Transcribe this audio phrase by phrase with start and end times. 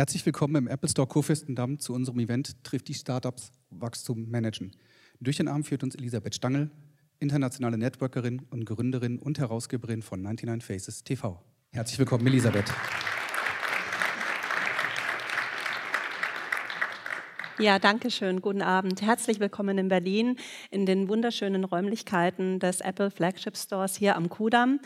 [0.00, 4.70] Herzlich willkommen im Apple Store Kurfürstendamm zu unserem Event Trifft die Startups Wachstum managen.
[5.20, 6.70] Durch den Abend führt uns Elisabeth Stangl,
[7.18, 11.44] internationale Networkerin und Gründerin und Herausgeberin von 99 Faces TV.
[11.72, 12.72] Herzlich willkommen, Elisabeth.
[17.60, 18.40] Ja, danke schön.
[18.40, 19.02] Guten Abend.
[19.02, 20.36] Herzlich willkommen in Berlin
[20.70, 24.80] in den wunderschönen Räumlichkeiten des Apple Flagship Stores hier am Kudamm.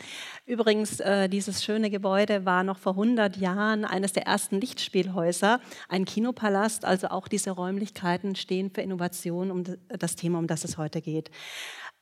[0.45, 6.03] Übrigens, äh, dieses schöne Gebäude war noch vor 100 Jahren eines der ersten Lichtspielhäuser, ein
[6.03, 6.83] Kinopalast.
[6.83, 11.31] Also auch diese Räumlichkeiten stehen für Innovation, um das Thema, um das es heute geht.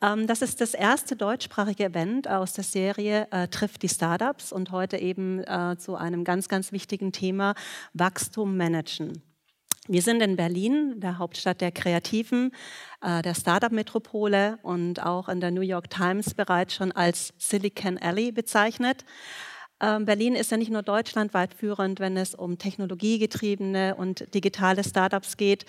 [0.01, 4.71] Ähm, das ist das erste deutschsprachige Event aus der Serie äh, Trifft die Startups und
[4.71, 7.53] heute eben äh, zu einem ganz, ganz wichtigen Thema
[7.93, 9.21] Wachstum managen.
[9.89, 12.51] Wir sind in Berlin, der Hauptstadt der Kreativen,
[13.01, 18.31] äh, der Startup-Metropole und auch in der New York Times bereits schon als Silicon Alley
[18.31, 19.03] bezeichnet.
[19.81, 25.35] Ähm, Berlin ist ja nicht nur deutschlandweit führend, wenn es um technologiegetriebene und digitale Startups
[25.35, 25.65] geht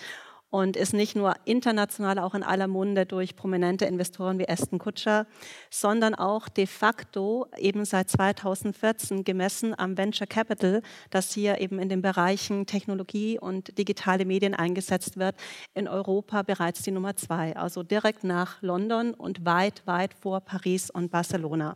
[0.55, 5.27] und ist nicht nur international auch in aller Munde durch prominente Investoren wie Aston Kutscher,
[5.69, 11.89] sondern auch de facto eben seit 2014 gemessen am Venture Capital, das hier eben in
[11.89, 15.35] den Bereichen Technologie und digitale Medien eingesetzt wird,
[15.73, 20.89] in Europa bereits die Nummer zwei, also direkt nach London und weit, weit vor Paris
[20.89, 21.75] und Barcelona.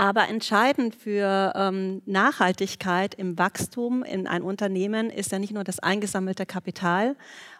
[0.00, 5.80] Aber entscheidend für ähm, Nachhaltigkeit im Wachstum in ein Unternehmen ist ja nicht nur das
[5.80, 7.16] eingesammelte Kapital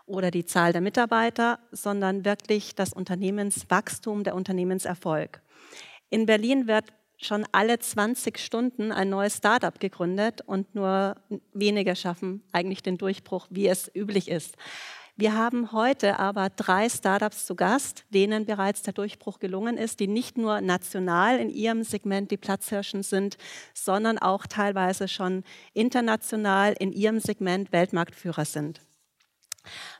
[0.06, 5.42] oder die Zahl der Mitarbeiter, sondern wirklich das Unternehmenswachstum, der Unternehmenserfolg.
[6.10, 11.16] In Berlin wird schon alle 20 Stunden ein neues Startup gegründet und nur
[11.52, 14.56] wenige schaffen eigentlich den Durchbruch, wie es üblich ist.
[15.20, 20.06] Wir haben heute aber drei Startups zu Gast, denen bereits der Durchbruch gelungen ist, die
[20.06, 23.36] nicht nur national in ihrem Segment die Platzhirschen sind,
[23.74, 25.42] sondern auch teilweise schon
[25.74, 28.80] international in ihrem Segment Weltmarktführer sind.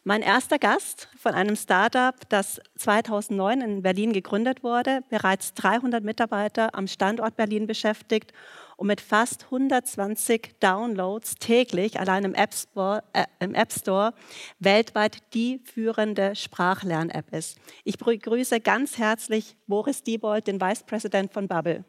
[0.05, 6.77] Mein erster Gast von einem Startup, das 2009 in Berlin gegründet wurde, bereits 300 Mitarbeiter
[6.77, 8.33] am Standort Berlin beschäftigt
[8.79, 14.15] und mit fast 120 Downloads täglich allein im App Store, äh, im App Store
[14.61, 17.59] weltweit die führende Sprachlern-App ist.
[17.83, 21.85] Ich begrüße ganz herzlich Boris Diebold, den Vice President von Bubble.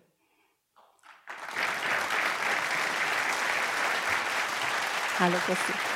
[5.20, 5.89] Hallo, Christi.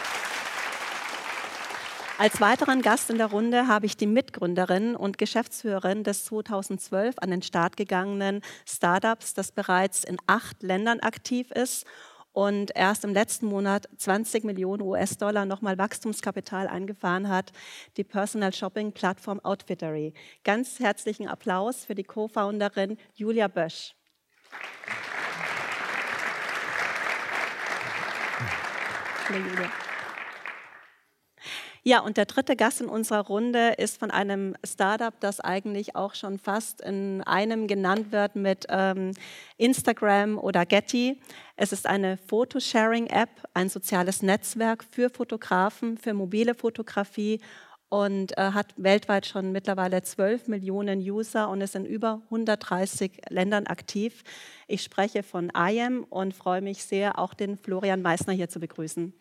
[2.23, 7.31] Als weiteren Gast in der Runde habe ich die Mitgründerin und Geschäftsführerin des 2012 an
[7.31, 11.85] den Start gegangenen Startups, das bereits in acht Ländern aktiv ist
[12.31, 17.51] und erst im letzten Monat 20 Millionen US-Dollar nochmal Wachstumskapital eingefahren hat,
[17.97, 20.13] die Personal Shopping Plattform Outfittery.
[20.45, 23.95] Ganz herzlichen Applaus für die Co-Founderin Julia Bösch.
[29.29, 29.82] Julia.
[31.85, 36.15] Ja, und der dritte Gast in unserer Runde ist von einem Startup, das eigentlich auch
[36.15, 39.11] schon fast in einem genannt wird mit ähm,
[39.57, 41.19] Instagram oder Getty.
[41.57, 47.41] Es ist eine Photosharing-App, ein soziales Netzwerk für Fotografen, für mobile Fotografie
[47.89, 53.67] und äh, hat weltweit schon mittlerweile 12 Millionen User und ist in über 130 Ländern
[53.67, 54.23] aktiv.
[54.69, 59.13] Ich spreche von IAM und freue mich sehr, auch den Florian Meissner hier zu begrüßen.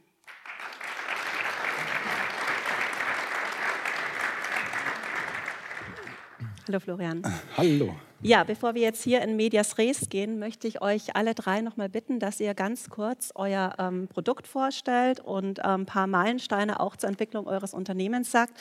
[6.68, 7.22] Hallo Florian.
[7.56, 7.92] Hallo.
[8.20, 11.88] Ja, bevor wir jetzt hier in Medias Res gehen, möchte ich euch alle drei nochmal
[11.88, 16.94] bitten, dass ihr ganz kurz euer ähm, Produkt vorstellt und ein ähm, paar Meilensteine auch
[16.94, 18.60] zur Entwicklung eures Unternehmens sagt.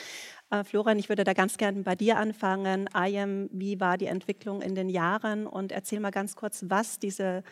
[0.49, 2.89] Äh, Florian, ich würde da ganz gerne bei dir anfangen.
[2.91, 5.45] IAM, wie war die Entwicklung in den Jahren?
[5.45, 7.43] Und erzähl mal ganz kurz, was diese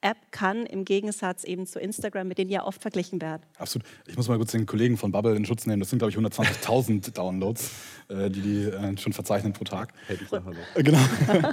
[0.00, 3.42] App kann, im Gegensatz eben zu Instagram, mit denen ja oft verglichen werden.
[3.56, 3.86] Absolut.
[4.06, 5.80] Ich muss mal kurz den Kollegen von Bubble in Schutz nehmen.
[5.80, 7.70] Das sind, glaube ich, 120.000 Downloads,
[8.08, 9.92] äh, die die äh, schon verzeichnen pro Tag.
[10.06, 10.56] Hey, ich sag Hallo.
[10.74, 11.00] Äh, genau.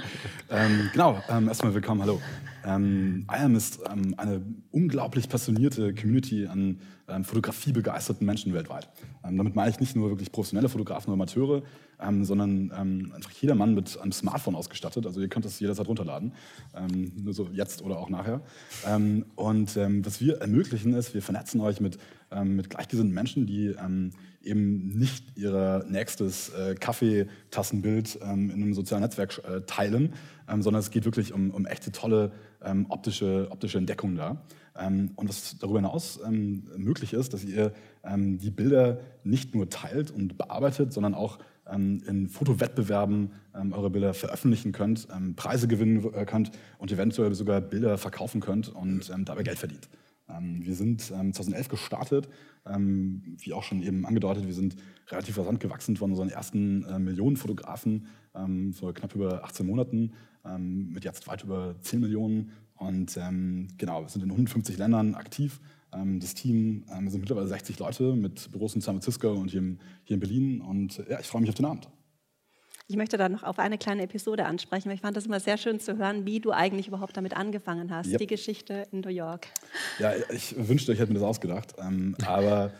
[0.50, 2.20] ähm, genau, ähm, erstmal willkommen, hallo.
[2.64, 8.88] Ähm, IAM ist ähm, eine unglaublich passionierte Community an ähm, fotografiebegeisterten Menschen weltweit.
[9.24, 11.62] Ähm, damit meine ich nicht nur wirklich professionelle Fotografen oder Amateure,
[12.00, 15.06] ähm, sondern ähm, einfach jeder Mann mit einem Smartphone ausgestattet.
[15.06, 16.32] Also ihr könnt das jederzeit runterladen,
[16.74, 18.40] ähm, nur so jetzt oder auch nachher.
[18.86, 21.98] Ähm, und was wir ermöglichen ist, wir vernetzen euch mit,
[22.44, 23.74] mit gleichgesinnten Menschen, die
[24.46, 30.14] eben nicht ihr nächstes äh, Kaffeetassenbild ähm, in einem sozialen Netzwerk äh, teilen,
[30.48, 32.32] ähm, sondern es geht wirklich um, um echte tolle
[32.64, 34.42] ähm, optische, optische Entdeckungen da.
[34.78, 37.72] Ähm, und was darüber hinaus ähm, möglich ist, dass ihr
[38.04, 41.38] ähm, die Bilder nicht nur teilt und bearbeitet, sondern auch
[41.68, 43.32] in Fotowettbewerben
[43.72, 49.10] eure Bilder veröffentlichen könnt, Preise gewinnen äh, könnt und eventuell sogar Bilder verkaufen könnt und
[49.24, 49.88] dabei Geld verdient.
[50.60, 52.28] Wir sind 2011 gestartet,
[52.68, 54.76] wie auch schon eben angedeutet, wir sind
[55.08, 58.06] relativ rasant gewachsen von unseren ersten äh, Millionen Fotografen
[58.72, 60.12] vor knapp über 18 Monaten
[60.56, 63.18] mit jetzt weit über 10 Millionen und
[63.78, 65.60] genau, wir sind in 150 Ländern aktiv.
[65.90, 69.62] Das Team wir sind mittlerweile 60 Leute mit Büros in San Francisco und hier,
[70.04, 71.88] hier in Berlin und ja, ich freue mich auf den Abend.
[72.88, 75.58] Ich möchte da noch auf eine kleine Episode ansprechen, weil ich fand das immer sehr
[75.58, 78.18] schön zu hören, wie du eigentlich überhaupt damit angefangen hast, yep.
[78.18, 79.48] die Geschichte in New York.
[79.98, 81.74] Ja, ich wünschte, ich hätte mir das ausgedacht.
[81.78, 82.72] Ähm, aber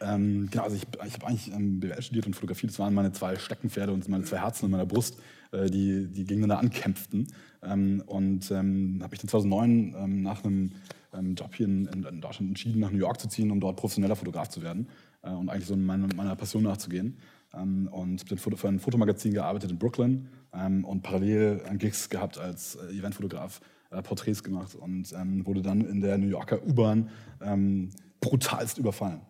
[0.00, 3.12] ähm, genau, also ich, ich habe eigentlich ähm, BWL studiert und Fotografie, das waren meine
[3.12, 5.18] zwei Steckenpferde und meine zwei Herzen in meiner Brust,
[5.52, 7.28] äh, die, die gegeneinander ankämpften.
[7.62, 10.72] Ähm, und ähm, habe ich dann 2009 ähm, nach einem
[11.34, 14.48] Job hier in, in, Deutschland entschieden, nach New York zu ziehen, um dort professioneller Fotograf
[14.48, 14.88] zu werden
[15.22, 17.18] äh, und eigentlich so meiner, meiner Passion nachzugehen
[17.54, 22.76] ähm, und habe für ein Fotomagazin gearbeitet in Brooklyn ähm, und parallel Gigs gehabt als
[22.76, 23.60] äh, Eventfotograf,
[23.90, 27.10] äh, Porträts gemacht und ähm, wurde dann in der New Yorker U-Bahn
[27.42, 29.20] ähm, brutalst überfallen.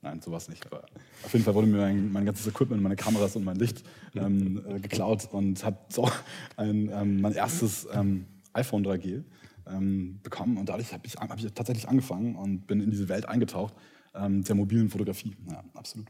[0.00, 0.64] Nein, sowas nicht.
[0.66, 0.84] Aber
[1.24, 3.84] auf jeden Fall wurde mir mein, mein ganzes Equipment, meine Kameras und mein Licht
[4.14, 6.08] ähm, äh, geklaut und habe so
[6.56, 9.24] ein, ähm, mein erstes ähm, iPhone 3G
[9.66, 10.56] ähm, bekommen.
[10.56, 13.74] Und dadurch habe ich, hab ich tatsächlich angefangen und bin in diese Welt eingetaucht
[14.14, 15.36] ähm, der mobilen Fotografie.
[15.50, 16.06] Ja, absolut.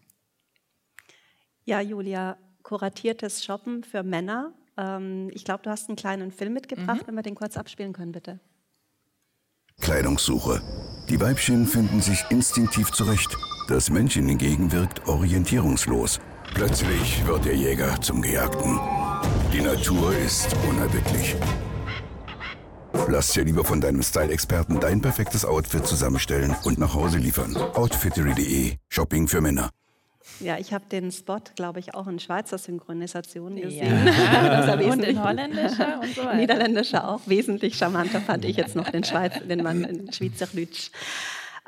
[1.64, 4.52] Ja, Julia, kuratiertes Shoppen für Männer.
[4.76, 7.06] Ähm, ich glaube, du hast einen kleinen Film mitgebracht, mhm.
[7.06, 8.40] wenn wir den kurz abspielen können, bitte.
[9.80, 10.60] Kleidungssuche.
[11.08, 13.36] Die Weibchen finden sich instinktiv zurecht.
[13.68, 16.20] Das Männchen hingegen wirkt orientierungslos.
[16.54, 18.80] Plötzlich wird der Jäger zum Gejagten.
[19.52, 21.36] Die Natur ist unerbittlich.
[23.08, 27.54] Lass dir lieber von deinem Style-Experten dein perfektes Outfit zusammenstellen und nach Hause liefern.
[27.58, 29.68] Outfittery.de Shopping für Männer.
[30.40, 34.06] Ja, ich habe den Spot, glaube ich, auch in Schweizer Synchronisation gesehen.
[34.06, 34.74] Ja.
[34.92, 36.36] und in holländischer und so weiter.
[36.36, 37.20] Niederländischer auch.
[37.26, 40.90] Wesentlich charmanter fand ich jetzt noch den, Schweiz, den Mann in Schweizerdeutsch.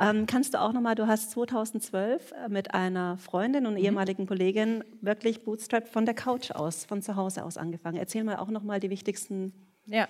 [0.01, 3.85] Ähm, kannst du auch nochmal, du hast 2012 äh, mit einer Freundin und mhm.
[3.85, 7.99] ehemaligen Kollegin wirklich Bootstrap von der Couch aus, von zu Hause aus angefangen.
[7.99, 9.53] Erzähl mal auch nochmal die wichtigsten
[9.85, 10.09] ja,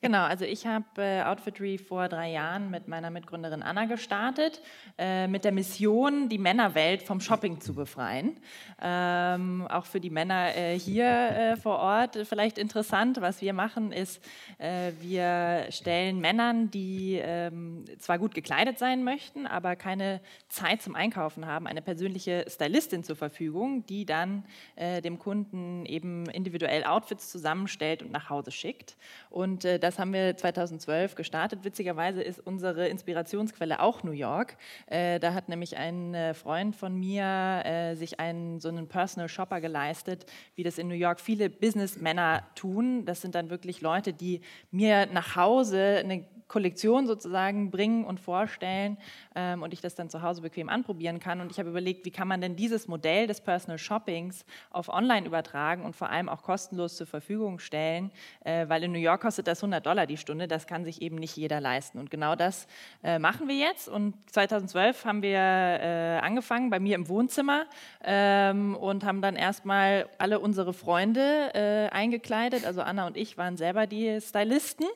[0.00, 0.22] genau.
[0.22, 4.60] Also ich habe äh, Outfitry vor drei Jahren mit meiner Mitgründerin Anna gestartet,
[4.98, 8.38] äh, mit der Mission, die Männerwelt vom Shopping zu befreien.
[8.80, 13.20] Ähm, auch für die Männer äh, hier äh, vor Ort vielleicht interessant.
[13.20, 14.22] Was wir machen, ist,
[14.58, 20.94] äh, wir stellen Männern, die ähm, zwar gut gekleidet sein möchten, aber keine Zeit zum
[20.94, 24.44] Einkaufen haben, eine persönliche Stylistin zur Verfügung, die dann
[24.76, 28.96] äh, dem Kunden eben individuell Outfits zusammenstellt und nach Hause schickt.
[29.28, 31.64] Und äh, das haben wir 2012 gestartet.
[31.64, 34.56] Witzigerweise ist unsere Inspirationsquelle auch New York.
[34.86, 39.28] Äh, da hat nämlich ein äh, Freund von mir äh, sich einen so einen Personal
[39.28, 43.04] Shopper geleistet, wie das in New York viele Businessmänner tun.
[43.04, 44.40] Das sind dann wirklich Leute, die
[44.70, 48.98] mir nach Hause eine Kollektion sozusagen bringen und vorstellen
[49.36, 51.40] ähm, und ich das dann zu Hause bequem anprobieren kann.
[51.40, 55.26] Und ich habe überlegt, wie kann man denn dieses Modell des Personal Shoppings auf Online
[55.26, 58.10] übertragen und vor allem auch kostenlos zur Verfügung stellen,
[58.44, 61.16] äh, weil in New York kostet das 100 Dollar die Stunde, das kann sich eben
[61.16, 61.98] nicht jeder leisten.
[61.98, 62.66] Und genau das
[63.04, 63.88] äh, machen wir jetzt.
[63.88, 67.66] Und 2012 haben wir äh, angefangen bei mir im Wohnzimmer
[68.02, 72.66] ähm, und haben dann erstmal alle unsere Freunde äh, eingekleidet.
[72.66, 74.86] Also Anna und ich waren selber die Stylisten.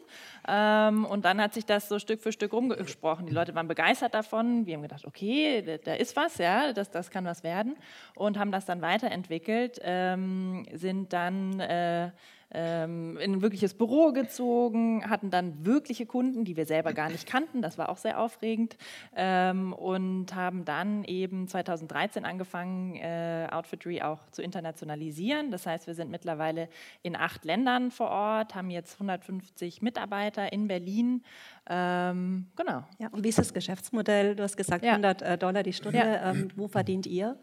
[0.46, 3.26] Ähm, und dann hat sich das so Stück für Stück rumgesprochen.
[3.26, 4.66] Die Leute waren begeistert davon.
[4.66, 7.76] Wir haben gedacht, okay, da, ist was, ja, das, das kann was werden.
[8.14, 12.10] Und haben das dann weiterentwickelt, ähm, sind dann äh,
[12.54, 17.26] ähm, in ein wirkliches Büro gezogen, hatten dann wirkliche Kunden, die wir selber gar nicht
[17.26, 17.60] kannten.
[17.62, 18.76] Das war auch sehr aufregend.
[19.16, 25.50] Ähm, und haben dann eben 2013 angefangen, äh, Outfitry auch zu internationalisieren.
[25.50, 26.68] Das heißt, wir sind mittlerweile
[27.02, 31.22] in acht Ländern vor Ort, haben jetzt 150 Mitarbeiter in Berlin.
[31.68, 32.84] Ähm, genau.
[32.98, 34.36] Ja, und wie ist das Geschäftsmodell?
[34.36, 34.92] Du hast gesagt, ja.
[34.92, 35.98] 100 äh, Dollar die Stunde.
[35.98, 36.30] Ja.
[36.30, 37.36] Ähm, wo verdient ihr?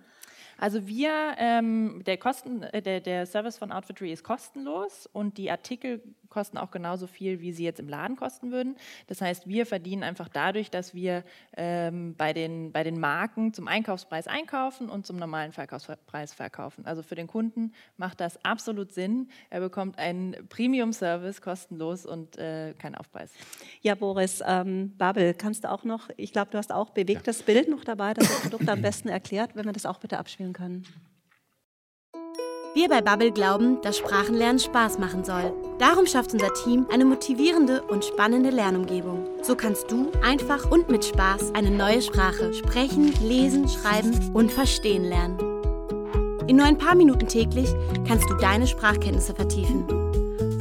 [0.62, 5.50] Also wir, ähm, der, Kosten, äh, der, der Service von Outfitry ist kostenlos und die
[5.50, 8.76] Artikel kosten auch genauso viel, wie sie jetzt im Laden kosten würden.
[9.06, 11.24] Das heißt, wir verdienen einfach dadurch, dass wir
[11.56, 16.88] ähm, bei, den, bei den Marken zum Einkaufspreis einkaufen und zum normalen Verkaufspreis verkaufen.
[16.88, 19.30] Also für den Kunden macht das absolut Sinn.
[19.52, 23.32] Er bekommt einen Premium-Service kostenlos und äh, keinen Aufpreis.
[23.82, 27.46] Ja, Boris, ähm, Babel, kannst du auch noch, ich glaube, du hast auch bewegtes ja.
[27.46, 30.54] Bild noch dabei, das das Produkt am besten erklärt, wenn wir das auch bitte abspielen
[30.54, 30.86] können.
[32.74, 35.52] Wir bei Bubble glauben, dass Sprachenlernen Spaß machen soll.
[35.78, 39.28] Darum schafft unser Team eine motivierende und spannende Lernumgebung.
[39.42, 45.04] So kannst du einfach und mit Spaß eine neue Sprache sprechen, lesen, schreiben und verstehen
[45.04, 45.38] lernen.
[46.48, 47.68] In nur ein paar Minuten täglich
[48.08, 49.86] kannst du deine Sprachkenntnisse vertiefen,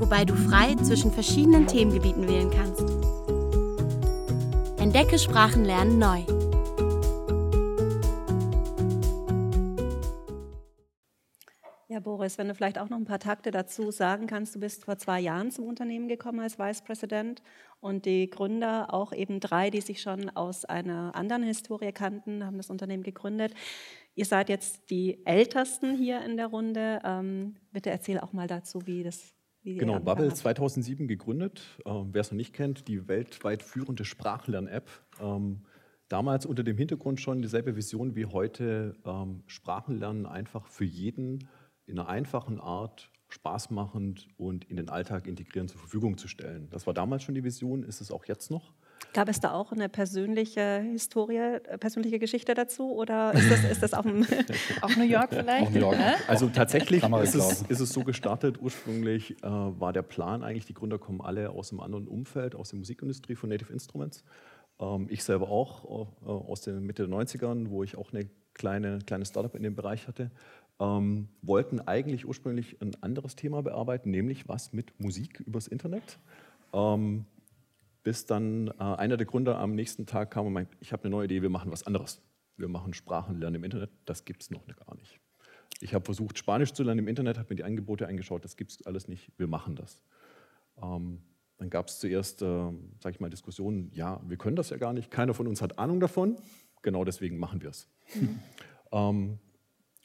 [0.00, 2.82] wobei du frei zwischen verschiedenen Themengebieten wählen kannst.
[4.80, 6.24] Entdecke Sprachenlernen neu.
[12.00, 14.54] Ja, Boris, wenn du vielleicht auch noch ein paar Takte dazu sagen kannst.
[14.54, 17.42] Du bist vor zwei Jahren zum Unternehmen gekommen als Vice President
[17.80, 22.56] und die Gründer, auch eben drei, die sich schon aus einer anderen Historie kannten, haben
[22.56, 23.52] das Unternehmen gegründet.
[24.14, 27.00] Ihr seid jetzt die Ältesten hier in der Runde.
[27.04, 31.60] Ähm, bitte erzähl auch mal dazu, wie das Genau, Bubble 2007 gegründet.
[31.84, 34.88] Ähm, Wer es noch nicht kennt, die weltweit führende Sprachlern-App.
[35.20, 35.66] Ähm,
[36.08, 41.46] damals unter dem Hintergrund schon dieselbe Vision wie heute, ähm, Sprachenlernen einfach für jeden
[41.90, 46.68] in einer einfachen Art, spaßmachend und in den Alltag integrieren zur Verfügung zu stellen.
[46.70, 48.72] Das war damals schon die Vision, ist es auch jetzt noch.
[49.12, 53.82] Gab es da auch eine persönliche Historie, äh, persönliche Geschichte dazu oder ist das, ist
[53.82, 54.26] das auf dem
[54.82, 55.66] Auch New York vielleicht?
[55.66, 55.96] Auch New York.
[56.28, 58.60] Also tatsächlich ist es, ist es so gestartet.
[58.60, 62.70] Ursprünglich äh, war der Plan eigentlich, die Gründer kommen alle aus einem anderen Umfeld, aus
[62.70, 64.22] der Musikindustrie von Native Instruments.
[64.78, 68.98] Ähm, ich selber auch äh, aus der Mitte der 90ern, wo ich auch eine kleine,
[69.06, 70.30] kleine Startup in dem Bereich hatte.
[70.80, 76.18] Ähm, wollten eigentlich ursprünglich ein anderes Thema bearbeiten, nämlich was mit Musik übers Internet.
[76.72, 77.26] Ähm,
[78.02, 81.10] bis dann äh, einer der Gründer am nächsten Tag kam und meinte, ich habe eine
[81.10, 82.22] neue Idee, wir machen was anderes.
[82.56, 85.20] Wir machen Sprachenlernen im Internet, das gibt es noch gar nicht.
[85.80, 88.72] Ich habe versucht, Spanisch zu lernen im Internet, habe mir die Angebote angeschaut, das gibt
[88.72, 90.02] es alles nicht, wir machen das.
[90.82, 91.22] Ähm,
[91.58, 94.92] dann gab es zuerst, äh, sage ich mal, Diskussionen, ja, wir können das ja gar
[94.92, 96.36] nicht, keiner von uns hat Ahnung davon,
[96.82, 97.88] genau deswegen machen wir es.
[98.92, 99.38] Ähm,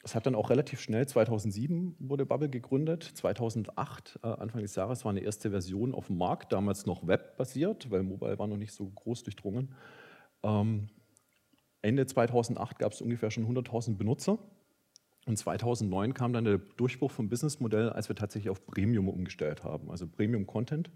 [0.06, 5.04] es hat dann auch relativ schnell, 2007 wurde Bubble gegründet, 2008, äh, Anfang des Jahres,
[5.04, 8.72] war eine erste Version auf dem Markt, damals noch webbasiert, weil Mobile war noch nicht
[8.72, 9.74] so groß durchdrungen.
[10.44, 10.90] Ähm,
[11.82, 14.38] Ende 2008 gab es ungefähr schon 100.000 Benutzer.
[15.26, 19.90] Und 2009 kam dann der Durchbruch vom Businessmodell, als wir tatsächlich auf Premium umgestellt haben,
[19.90, 20.92] also Premium Content.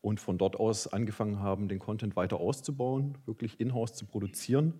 [0.00, 4.74] Und von dort aus angefangen haben, den Content weiter auszubauen, wirklich in-house zu produzieren,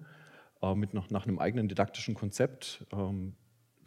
[0.63, 2.87] äh, mit nach, nach einem eigenen didaktischen Konzept.
[2.93, 3.35] Ähm,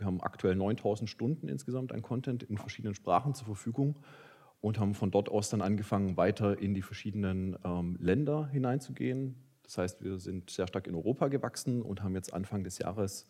[0.01, 3.99] wir haben aktuell 9000 Stunden insgesamt an Content in verschiedenen Sprachen zur Verfügung
[4.59, 9.35] und haben von dort aus dann angefangen, weiter in die verschiedenen ähm, Länder hineinzugehen.
[9.61, 13.27] Das heißt, wir sind sehr stark in Europa gewachsen und haben jetzt Anfang des Jahres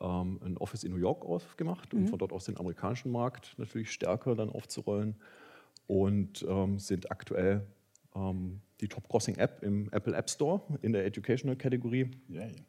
[0.00, 3.90] ähm, ein Office in New York aufgemacht, um von dort aus den amerikanischen Markt natürlich
[3.90, 5.16] stärker dann aufzurollen
[5.88, 7.66] und ähm, sind aktuell
[8.14, 12.12] ähm, die Top-Crossing-App im Apple App Store in der Educational-Kategorie.
[12.28, 12.64] Yay.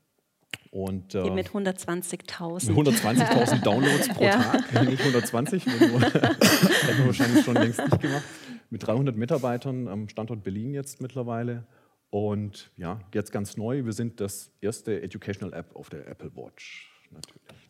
[0.73, 2.71] Und, äh, mit 120.000?
[2.73, 4.41] mit 120.000 Downloads pro Ja.
[4.41, 8.23] Tag, nicht 120, hätten wir hätten wir wahrscheinlich schon längst nicht gemacht.
[8.71, 11.67] Mit 300 Mitarbeitern am Standort Berlin jetzt mittlerweile.
[12.09, 16.91] Und ja, jetzt ganz neu, wir sind das erste Educational App auf der Apple Watch.
[17.11, 17.69] Natürlich.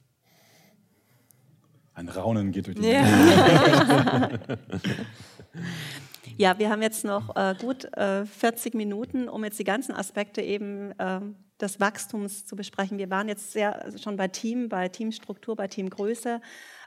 [1.96, 3.04] Ein Raunen geht durch die Ja.
[6.38, 10.42] ja, wir haben jetzt noch äh, gut äh, 40 Minuten, um jetzt die ganzen Aspekte
[10.42, 12.98] eben ähm, des Wachstums zu besprechen.
[12.98, 16.42] Wir waren jetzt sehr also schon bei Team, bei Teamstruktur, bei Teamgröße.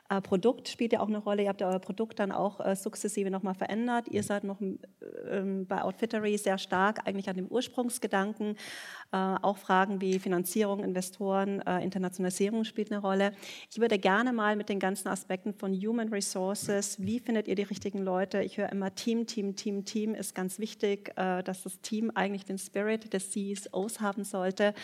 [0.08, 1.42] Äh, Produkt spielt ja auch eine Rolle.
[1.42, 4.08] Ihr habt ja euer Produkt dann auch äh, sukzessive nochmal verändert.
[4.08, 8.56] Ihr seid noch ähm, bei Outfittery sehr stark eigentlich an dem Ursprungsgedanken.
[9.12, 13.32] Äh, auch Fragen wie Finanzierung, Investoren, äh, Internationalisierung spielt eine Rolle.
[13.70, 17.62] Ich würde gerne mal mit den ganzen Aspekten von Human Resources, wie findet ihr die
[17.62, 18.42] richtigen Leute?
[18.42, 22.44] Ich höre immer Team, Team, Team, Team ist ganz wichtig, äh, dass das Team eigentlich
[22.44, 24.74] den Spirit des CEOs haben sollte.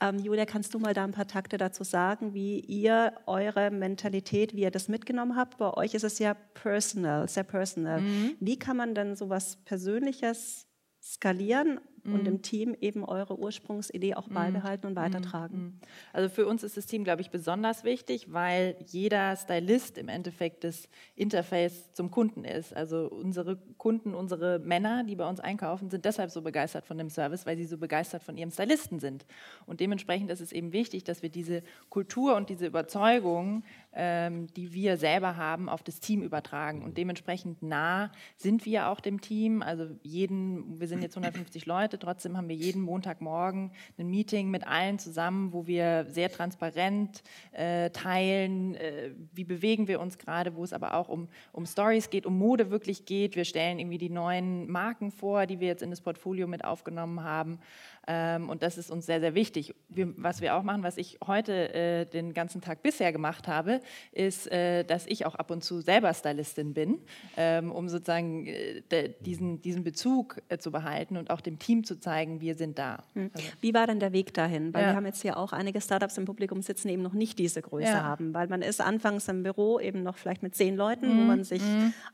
[0.00, 4.53] Ähm, Julia, kannst du mal da ein paar Takte dazu sagen, wie ihr eure Mentalität,
[4.54, 5.58] wie ihr das mitgenommen habt?
[5.58, 8.02] Bei euch ist es ja personal, sehr personal.
[8.40, 10.66] Wie kann man denn sowas Persönliches
[11.02, 15.80] skalieren und im Team eben eure Ursprungsidee auch beibehalten und weitertragen?
[16.12, 20.64] Also für uns ist das Team, glaube ich, besonders wichtig, weil jeder Stylist im Endeffekt
[20.64, 22.74] das Interface zum Kunden ist.
[22.74, 27.08] Also unsere Kunden, unsere Männer, die bei uns einkaufen, sind deshalb so begeistert von dem
[27.08, 29.24] Service, weil sie so begeistert von ihrem Stylisten sind.
[29.64, 33.64] Und dementsprechend ist es eben wichtig, dass wir diese Kultur und diese Überzeugung,
[33.94, 36.82] ähm, die wir selber haben, auf das Team übertragen.
[36.82, 39.62] Und dementsprechend nah sind wir auch dem Team.
[39.62, 44.66] Also jeden, wir sind jetzt 150 Leute, trotzdem haben wir jeden Montagmorgen ein Meeting mit
[44.66, 47.22] allen zusammen, wo wir sehr transparent
[47.52, 52.10] äh, teilen, äh, wie bewegen wir uns gerade, wo es aber auch um, um Stories
[52.10, 53.36] geht, um Mode wirklich geht.
[53.36, 57.22] Wir stellen irgendwie die neuen Marken vor, die wir jetzt in das Portfolio mit aufgenommen
[57.22, 57.60] haben.
[58.06, 59.74] Ähm, und das ist uns sehr, sehr wichtig.
[59.88, 63.80] Was wir auch machen, was ich heute äh, den ganzen Tag bisher gemacht habe,
[64.12, 67.00] ist, äh, dass ich auch ab und zu selber Stylistin bin,
[67.36, 68.82] ähm, um sozusagen äh,
[69.20, 73.02] diesen, diesen Bezug zu behalten und auch dem Team zu zeigen, wir sind da.
[73.14, 74.74] Also, Wie war denn der Weg dahin?
[74.74, 74.88] Weil Ja.
[74.90, 77.62] wir haben jetzt hier auch einige Startups im Publikum sitzen, die eben noch nicht diese
[77.62, 78.02] Größe Ja.
[78.02, 78.34] haben.
[78.34, 81.62] Weil man ist anfangs im Büro eben noch vielleicht mit zehn Leuten, wo man sich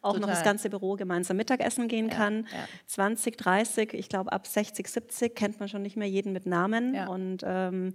[0.02, 0.52] auch noch das total.
[0.52, 2.46] ganze Büro gemeinsam Mittagessen gehen kann.
[2.52, 2.66] ja.
[2.86, 6.46] 20, 30, ich glaube ab 60, 70 kennt man schon schon nicht mehr jeden mit
[6.46, 6.94] Namen.
[6.94, 7.08] Ja.
[7.08, 7.94] Und ähm,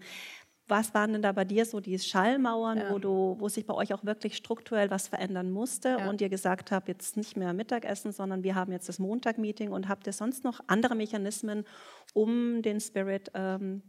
[0.68, 2.92] was waren denn da bei dir so die Schallmauern, Ja.
[2.92, 6.10] wo, du, wo sich bei euch auch wirklich strukturell was verändern musste Ja.
[6.10, 9.88] und ihr gesagt habt, jetzt nicht mehr Mittagessen, sondern wir haben jetzt das Montag-Meeting und
[9.88, 11.65] habt ihr sonst noch andere Mechanismen,
[12.13, 13.84] um den Spirit ähm,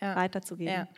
[0.00, 0.16] Ja.
[0.16, 0.72] weiterzugeben?
[0.74, 0.88] Ja.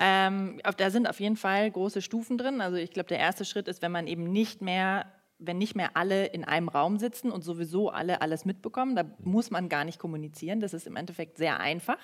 [0.00, 2.60] Ähm, da sind auf jeden Fall große Stufen drin.
[2.60, 5.06] Also ich glaube, der erste Schritt ist, wenn man eben nicht mehr
[5.38, 9.50] wenn nicht mehr alle in einem Raum sitzen und sowieso alle alles mitbekommen, da muss
[9.50, 10.60] man gar nicht kommunizieren.
[10.60, 11.98] Das ist im Endeffekt sehr einfach.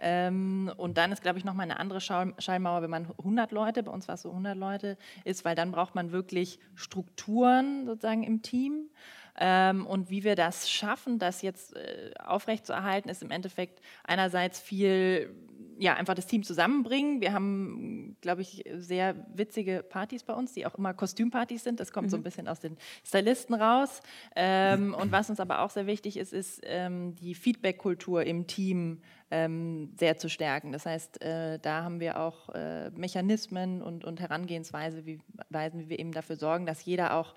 [0.00, 3.82] Ähm, und dann ist, glaube ich, nochmal eine andere Schall Schallmauer, wenn man 100 Leute,
[3.82, 8.22] bei uns war es so 100 Leute, ist, weil dann braucht man wirklich Strukturen sozusagen
[8.22, 8.90] im Team.
[9.36, 15.34] Ähm, und wie wir das schaffen, das jetzt äh, aufrechtzuerhalten, ist im Endeffekt einerseits viel,
[15.78, 17.20] ja, einfach das Team zusammenbringen.
[17.20, 21.80] Wir haben, glaube ich, sehr witzige Partys bei uns, die auch immer Kostümpartys sind.
[21.80, 24.00] Das kommt so ein bisschen aus den Stylisten raus.
[24.36, 29.00] Ähm, und was uns aber auch sehr wichtig ist, ist ähm, die Feedback-Kultur im Team
[29.30, 30.72] ähm, sehr zu stärken.
[30.72, 35.18] Das heißt, äh, da haben wir auch äh, Mechanismen und, und Herangehensweise, wie,
[35.50, 37.34] Weisen, wie wir eben dafür sorgen, dass jeder auch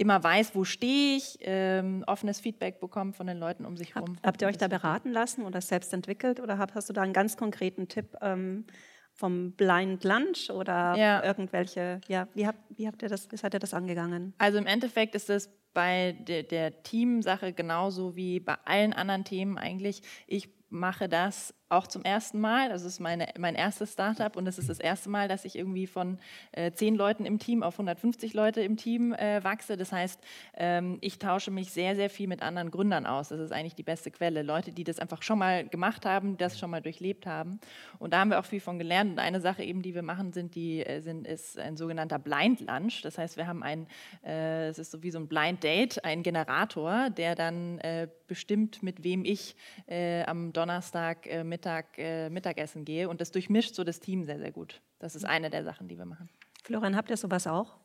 [0.00, 4.14] immer weiß, wo stehe ich, ähm, offenes Feedback bekommt von den Leuten um sich herum.
[4.16, 7.12] Habt, habt ihr euch da beraten lassen oder selbst entwickelt oder hast du da einen
[7.12, 8.64] ganz konkreten Tipp ähm,
[9.12, 11.22] vom Blind Lunch oder Ja.
[11.22, 14.32] irgendwelche, ja, wie habt, wie habt ihr das, wie seid ihr das angegangen?
[14.38, 19.58] Also im Endeffekt ist es bei der, der Teamsache genauso wie bei allen anderen Themen
[19.58, 20.00] eigentlich.
[20.26, 22.68] Ich mache das auch zum ersten Mal.
[22.68, 25.86] Das ist meine, mein erstes Startup und es ist das erste Mal, dass ich irgendwie
[25.86, 26.18] von
[26.52, 29.76] äh, 10 Leuten im Team auf 150 Leute im Team äh, wachse.
[29.76, 30.20] Das heißt,
[30.54, 33.28] ähm, ich tausche mich sehr, sehr viel mit anderen Gründern aus.
[33.28, 34.42] Das ist eigentlich die beste Quelle.
[34.42, 37.60] Leute, die das einfach schon mal gemacht haben, das schon mal durchlebt haben.
[37.98, 39.12] Und da haben wir auch viel von gelernt.
[39.12, 42.60] Und eine Sache eben, die wir machen, sind die, äh, sind, ist ein sogenannter Blind
[42.60, 43.02] Lunch.
[43.02, 43.86] Das heißt, wir haben ein,
[44.24, 48.80] äh, es ist so wie so ein Blind Date, ein Generator, der dann äh, bestimmt,
[48.80, 49.56] mit wem ich
[49.88, 53.08] äh, am Donnerstag äh, Mittag äh, Mittagessen gehe.
[53.08, 54.80] Und das durchmischt so das Team sehr, sehr gut.
[55.00, 56.28] Das ist eine der Sachen, die wir machen.
[56.62, 57.76] Florian, habt ihr sowas auch?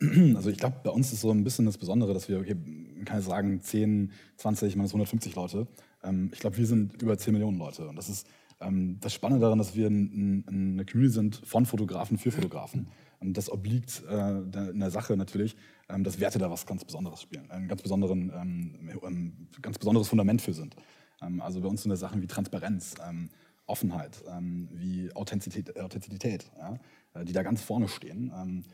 [0.36, 3.04] Also ich glaube, bei uns ist so ein bisschen das Besondere, dass wir, okay, man
[3.04, 5.66] kann jetzt sagen, 10, 20, man ist 150 Leute.
[6.04, 7.88] Ähm, ich glaube, wir sind über 10 Millionen Leute.
[7.88, 8.28] Und das ist
[8.60, 12.88] ähm, das Spannende daran, dass wir ein, ein, eine Community sind von Fotografen für Fotografen.
[13.20, 15.56] Und das obliegt äh, in der Sache natürlich,
[15.88, 20.08] ähm, dass Werte da was ganz Besonderes spielen, ein ganz, besonderen, ähm, ähm, ganz besonderes
[20.08, 20.76] Fundament für sind.
[21.20, 23.30] Ähm, also bei uns sind das Sachen wie Transparenz, ähm,
[23.66, 24.24] Offenheit,
[24.72, 26.78] wie Authentizität, Authentizität ja,
[27.12, 28.64] äh, die da ganz vorne stehen.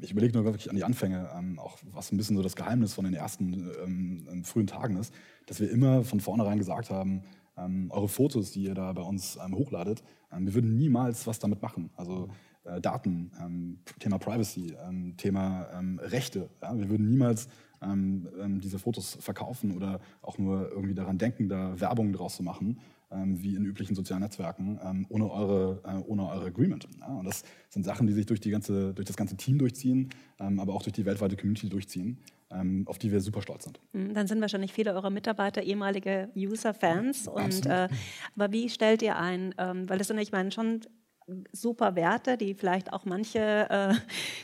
[0.00, 3.04] Ich überlege nur wirklich an die Anfänge, auch was ein bisschen so das Geheimnis von
[3.04, 5.12] den ersten ähm, frühen Tagen ist,
[5.44, 7.22] dass wir immer von vornherein gesagt haben,
[7.60, 11.38] ähm, eure Fotos, die ihr da bei uns ähm, hochladet, ähm, wir würden niemals was
[11.38, 11.90] damit machen.
[11.96, 12.28] Also
[12.64, 16.48] äh, Daten, ähm, Thema Privacy, ähm, Thema ähm, Rechte.
[16.62, 16.76] Ja?
[16.76, 17.48] Wir würden niemals
[17.82, 22.78] diese Fotos verkaufen oder auch nur irgendwie daran denken, da Werbung draus zu machen,
[23.10, 26.86] wie in üblichen sozialen Netzwerken, ohne, eure, äh, ohne eure Agreement.
[27.00, 27.06] Ja?
[27.06, 30.74] Und das sind Sachen, die sich durch, die ganze, durch das ganze Team durchziehen, aber
[30.74, 32.18] auch durch die weltweite Community durchziehen,
[32.86, 33.80] auf die wir super stolz sind.
[33.92, 37.28] Hm, Dann sind wahrscheinlich viele eurer Mitarbeiter ehemalige User-Fans.
[37.28, 37.88] Und, äh,
[38.36, 39.54] aber wie stellt ihr ein?
[39.58, 40.80] Ähm, weil das sind, ich meine, schon
[41.52, 43.94] super Werte, die vielleicht auch manche äh,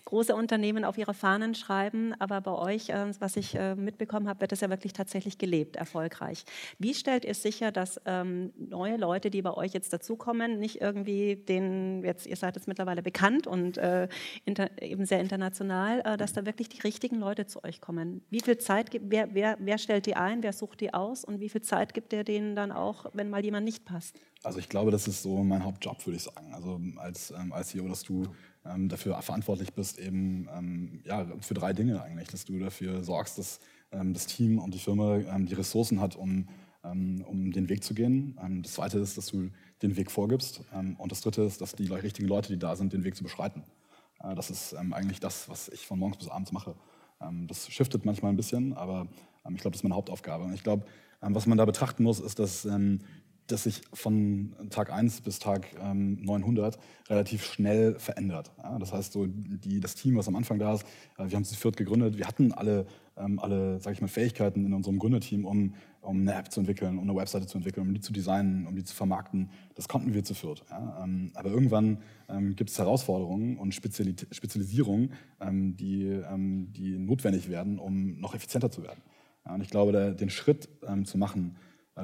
[0.04, 2.14] große Unternehmen auf ihre Fahnen schreiben.
[2.18, 5.76] Aber bei euch, äh, was ich äh, mitbekommen habe, wird das ja wirklich tatsächlich gelebt,
[5.76, 6.44] erfolgreich.
[6.78, 11.36] Wie stellt ihr sicher, dass ähm, neue Leute, die bei euch jetzt dazukommen, nicht irgendwie
[11.36, 14.08] den, jetzt, ihr seid jetzt mittlerweile bekannt und äh,
[14.44, 18.22] inter, eben sehr international, äh, dass da wirklich die richtigen Leute zu euch kommen?
[18.30, 21.48] Wie viel Zeit wer, wer, wer stellt die ein, wer sucht die aus und wie
[21.48, 24.20] viel Zeit gibt ihr denen dann auch, wenn mal jemand nicht passt?
[24.46, 26.54] Also ich glaube, das ist so mein Hauptjob, würde ich sagen.
[26.54, 28.28] Also als, ähm, als CEO, dass du
[28.64, 32.28] ähm, dafür verantwortlich bist, eben ähm, ja, für drei Dinge eigentlich.
[32.28, 33.58] Dass du dafür sorgst, dass
[33.90, 36.46] ähm, das Team und die Firma ähm, die Ressourcen hat, um,
[36.84, 38.38] ähm, um den Weg zu gehen.
[38.40, 39.50] Ähm, das zweite ist, dass du
[39.82, 40.62] den Weg vorgibst.
[40.72, 43.24] Ähm, und das dritte ist, dass die richtigen Leute, die da sind, den Weg zu
[43.24, 43.64] beschreiten.
[44.22, 46.76] Äh, das ist ähm, eigentlich das, was ich von morgens bis abends mache.
[47.20, 49.08] Ähm, das shiftet manchmal ein bisschen, aber
[49.44, 50.44] ähm, ich glaube, das ist meine Hauptaufgabe.
[50.44, 50.86] Und ich glaube,
[51.20, 53.00] ähm, was man da betrachten muss, ist, dass, ähm,
[53.46, 56.78] dass sich von Tag 1 bis Tag ähm, 900
[57.08, 58.50] relativ schnell verändert.
[58.62, 58.78] Ja?
[58.78, 60.84] Das heißt, so die, das Team, was am Anfang da ist,
[61.18, 64.08] äh, wir haben es zu viert gegründet, wir hatten alle, ähm, alle sag ich mal,
[64.08, 67.86] Fähigkeiten in unserem Gründerteam, um, um eine App zu entwickeln, um eine Webseite zu entwickeln,
[67.86, 69.50] um die zu designen, um die zu vermarkten.
[69.74, 70.64] Das konnten wir zu viert.
[70.70, 71.04] Ja?
[71.04, 77.48] Ähm, aber irgendwann ähm, gibt es Herausforderungen und Spezialit Spezialisierungen, ähm, die, ähm, die notwendig
[77.48, 79.02] werden, um noch effizienter zu werden.
[79.44, 80.68] Ja, und ich glaube, der, den Schritt
[81.04, 81.56] zu machen,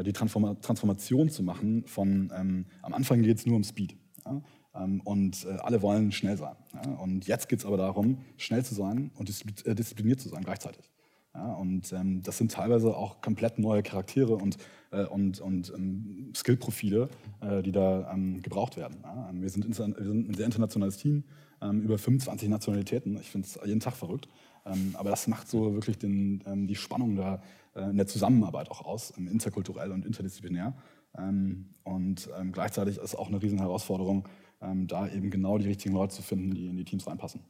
[0.02, 3.96] die Transforma Transformation zu machen von, ähm, am Anfang geht es nur um Speed.
[4.24, 4.40] Ja?
[4.74, 6.56] Ähm, und äh, alle wollen schnell sein.
[6.72, 6.90] Ja?
[6.94, 9.28] Und jetzt geht es aber darum, schnell zu sein und
[9.66, 10.90] äh, diszipliniert zu sein gleichzeitig.
[11.34, 11.52] Ja?
[11.54, 14.56] Und ähm, das sind teilweise auch komplett neue Charaktere und,
[14.92, 17.08] äh, und, und ähm, Skillprofile,
[17.40, 18.98] äh, die da ähm, gebraucht werden.
[19.02, 19.30] Ja?
[19.32, 21.24] Wir, sind wir, sind ein sehr internationales Team,
[21.60, 23.16] ähm, über 25 Nationalitäten.
[23.20, 24.28] Ich finde es jeden Tag verrückt.
[24.64, 27.38] Ähm, aber das macht so wirklich den, ähm, die Spannung da äh,
[27.74, 30.74] in der Zusammenarbeit auch aus, ähm, interkulturell und interdisziplinär.
[31.14, 34.26] und gleichzeitig ist auch eine riesen Herausforderung,
[34.60, 37.42] da eben genau die richtigen Leute zu finden, die in die Teams reinpassen.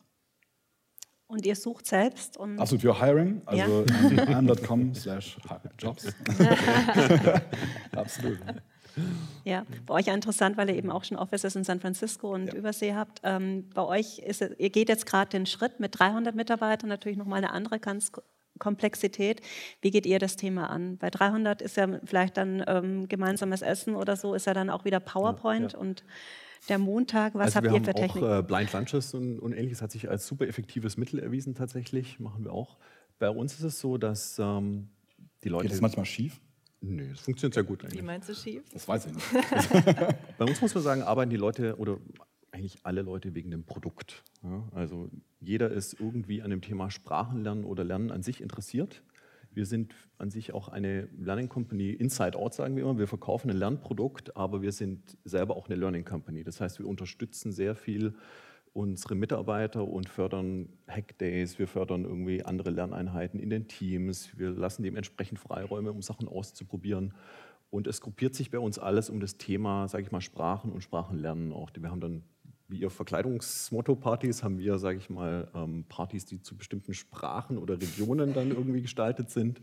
[1.32, 2.37] Und ihr sucht selbst?
[2.37, 4.37] Und Absolut, wir hiring, also ja.
[4.37, 5.38] am.com slash
[5.78, 6.06] jobs.
[7.96, 8.38] Absolut.
[9.42, 12.54] Ja, bei euch interessant, weil ihr eben auch schon Offices in San Francisco und ja.
[12.54, 13.22] Übersee habt.
[13.24, 17.16] Ähm, bei euch ist es, ihr geht jetzt gerade den Schritt mit 300 Mitarbeitern, natürlich
[17.16, 18.12] nochmal eine andere ganz
[18.58, 19.40] Komplexität.
[19.80, 20.98] Wie geht ihr das Thema an?
[20.98, 24.84] Bei 300 ist ja vielleicht dann ähm, gemeinsames Essen oder so, ist ja dann auch
[24.84, 25.82] wieder PowerPoint ja, ja.
[25.82, 26.04] und
[26.68, 28.22] der Montag, was also habt ihr für Technik?
[28.22, 32.20] Auch, äh, Blind Lunches und, und, ähnliches hat sich als super effektives Mittel erwiesen tatsächlich,
[32.20, 32.78] machen wir auch.
[33.18, 34.88] Bei uns ist es so, dass ähm,
[35.42, 35.64] die Leute...
[35.64, 36.40] Geht das manchmal schief?
[36.80, 38.00] Nee, es funktioniert sehr gut eigentlich.
[38.00, 38.64] Wie meinst du schief?
[38.72, 39.26] Das weiß ich nicht.
[40.38, 41.98] Bei uns muss man sagen, arbeiten die Leute oder
[42.52, 44.22] eigentlich alle Leute wegen dem Produkt.
[44.42, 45.10] Ja, also
[45.40, 49.02] jeder ist irgendwie an dem Thema Sprachenlernen oder Lernen an sich interessiert.
[49.54, 52.98] Wir sind an sich auch eine Learning Company Inside Out, sagen wir immer.
[52.98, 56.44] Wir verkaufen ein Lernprodukt, aber wir sind selber auch eine Learning Company.
[56.44, 58.14] Das heißt, wir unterstützen sehr viel
[58.74, 64.82] unsere Mitarbeiter und fördern Hackdays, wir fördern irgendwie andere Lerneinheiten in den Teams, wir lassen
[64.82, 67.12] dementsprechend Freiräume, um Sachen auszuprobieren.
[67.70, 70.82] Und es gruppiert sich bei uns alles um das Thema, sage ich mal, Sprachen und
[70.82, 71.70] Sprachenlernen auch.
[71.74, 72.22] Wir haben dann,
[72.72, 77.80] wie ihr Verkleidungsmotto-Partys, haben wir, sage ich mal, ähm, Partys, die zu bestimmten Sprachen oder
[77.80, 79.61] Regionen dann irgendwie gestaltet sind.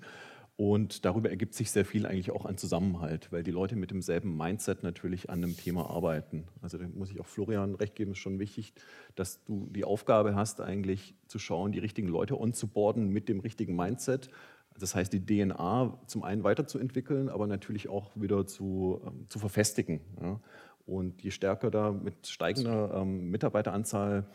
[0.55, 4.35] Und darüber ergibt sich sehr viel eigentlich auch an Zusammenhalt, weil die Leute mit demselben
[4.35, 6.49] Mindset natürlich an einem Thema arbeiten.
[6.61, 8.73] Also da muss ich auch Florian recht geben, ist schon wichtig,
[9.15, 13.73] dass du die Aufgabe hast, eigentlich zu schauen, die richtigen Leute onzuboarden mit dem richtigen
[13.73, 14.29] Mindset.
[14.77, 20.01] Das heißt, die DNA zum einen weiterzuentwickeln, aber natürlich auch wieder zu, ähm, zu verfestigen.
[20.21, 20.41] Ja.
[20.89, 24.25] Und je stärker da mit steigender ähm, Mitarbeiteranzahl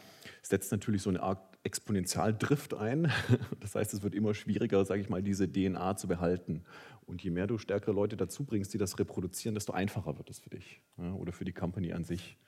[0.40, 3.10] setzt natürlich so eine Art Exponentialdrift ein.
[3.60, 6.62] Das heißt, es wird immer schwieriger, sage ich mal, diese DNA zu behalten.
[7.06, 10.38] Und je mehr du stärkere Leute dazu bringst, die das reproduzieren, desto einfacher wird es
[10.38, 12.38] für dich ja, oder für die Company an sich.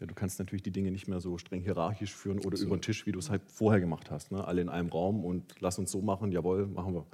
[0.00, 2.66] Ja, du kannst natürlich die Dinge nicht mehr so streng hierarchisch führen oder Absolut.
[2.66, 4.32] über den Tisch, wie du es halt vorher gemacht hast.
[4.32, 4.44] Ne?
[4.44, 7.06] Alle in einem Raum und lass uns so machen, jawohl, machen wir.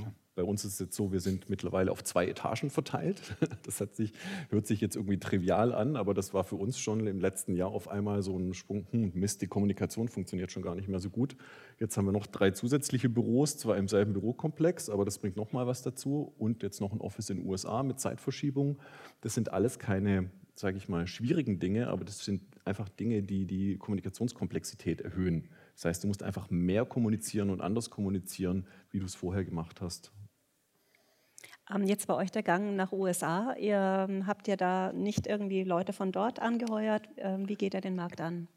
[0.00, 0.12] Ja.
[0.36, 3.22] Bei uns ist es jetzt so, wir sind mittlerweile auf zwei Etagen verteilt.
[3.62, 4.12] Das sich,
[4.50, 7.70] hört sich jetzt irgendwie trivial an, aber das war für uns schon im letzten Jahr
[7.70, 11.08] auf einmal so ein Sprung, hm, Mist, die Kommunikation funktioniert schon gar nicht mehr so
[11.08, 11.36] gut.
[11.78, 15.66] Jetzt haben wir noch drei zusätzliche Büros, zwar im selben Bürokomplex, aber das bringt nochmal
[15.66, 18.78] was dazu und jetzt noch ein Office in den USA mit Zeitverschiebung.
[19.22, 23.46] Das sind alles keine, sage ich mal, schwierigen Dinge, aber das sind einfach Dinge, die
[23.46, 25.48] die Kommunikationskomplexität erhöhen.
[25.74, 29.80] Das heißt, du musst einfach mehr kommunizieren und anders kommunizieren, wie du es vorher gemacht
[29.80, 30.12] hast.
[31.72, 33.54] Ähm, jetzt bei euch der Gang nach USA.
[33.58, 37.08] Ihr ähm, habt ja da nicht irgendwie Leute von dort angeheuert.
[37.16, 38.48] Ähm, wie geht er den Markt an?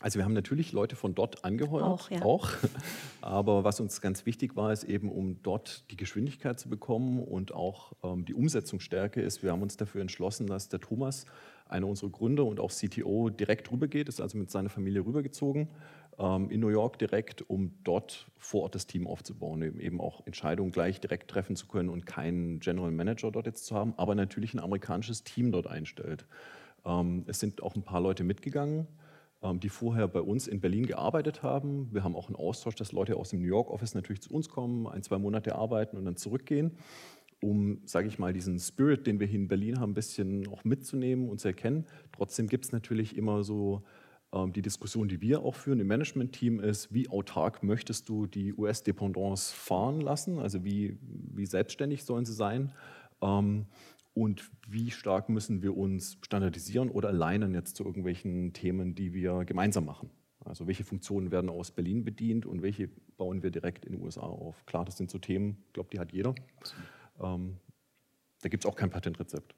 [0.00, 2.22] Also wir haben natürlich Leute von dort angeheuert, auch, ja.
[2.22, 2.50] auch,
[3.20, 7.52] aber was uns ganz wichtig war, ist eben, um dort die Geschwindigkeit zu bekommen und
[7.54, 11.26] auch ähm, die Umsetzungsstärke ist, wir haben uns dafür entschlossen, dass der Thomas,
[11.68, 15.68] einer unserer Gründer und auch CTO, direkt rübergeht, ist also mit seiner Familie rübergezogen
[16.18, 21.00] in New York direkt, um dort vor Ort das Team aufzubauen, eben auch Entscheidungen gleich
[21.00, 24.60] direkt treffen zu können und keinen General Manager dort jetzt zu haben, aber natürlich ein
[24.60, 26.26] amerikanisches Team dort einstellt.
[26.84, 28.86] Ähm, es sind auch ein paar Leute mitgegangen,
[29.42, 31.88] ähm, die vorher bei uns in Berlin gearbeitet haben.
[31.92, 34.48] Wir haben auch einen Austausch, dass Leute aus dem New York Office natürlich zu uns
[34.48, 36.76] kommen, ein, zwei Monate arbeiten und dann zurückgehen
[37.42, 40.62] um, sage ich mal, diesen Spirit, den wir hier in Berlin haben, ein bisschen auch
[40.64, 41.86] mitzunehmen und zu erkennen.
[42.12, 43.82] Trotzdem gibt es natürlich immer so ähm,
[44.34, 49.54] die Diskussion, die wir auch führen im Management-Team, ist, wie autark möchtest du die US-Dependance
[49.54, 50.38] fahren lassen?
[50.38, 52.72] Also wie, wie selbstständig sollen sie sein?
[53.20, 53.66] Ähm,
[54.14, 59.44] und wie stark müssen wir uns standardisieren oder alignen jetzt zu irgendwelchen Themen, die wir
[59.44, 60.10] gemeinsam machen?
[60.44, 64.22] Also welche Funktionen werden aus Berlin bedient und welche bauen wir direkt in den USA
[64.22, 64.66] auf?
[64.66, 66.34] Klar, das sind so Themen, ich glaube, die hat jeder.
[67.20, 67.58] Ähm,
[68.40, 69.54] da gibt es auch kein Patentrezept.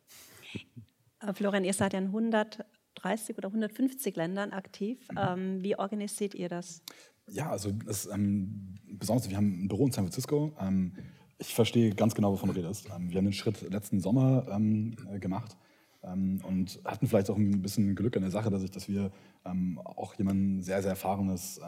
[1.21, 2.65] Äh, Florian, ihr seid ja in 100
[3.05, 4.99] 130 oder 150 Ländern aktiv.
[5.11, 5.19] Mhm.
[5.19, 6.83] Ähm, wie organisiert ihr das?
[7.29, 10.55] Ja, also das, ähm, besonders, wir haben ein Büro in San Francisco.
[10.61, 10.93] Ähm,
[11.39, 12.89] ich verstehe ganz genau, wovon du redest.
[12.95, 15.57] Ähm, wir haben den Schritt letzten Sommer ähm, äh, gemacht
[16.03, 19.11] ähm, und hatten vielleicht auch ein bisschen Glück an der Sache, dass, ich, dass wir
[19.45, 21.61] auch jemanden sehr, sehr erfahrenes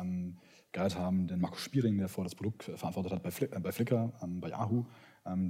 [0.73, 3.71] Guide haben, den Markus Spiering, der vorher das Produkt verantwortet hat bei, Flick, äh, bei
[3.71, 4.87] Flickr, bei Yahoo,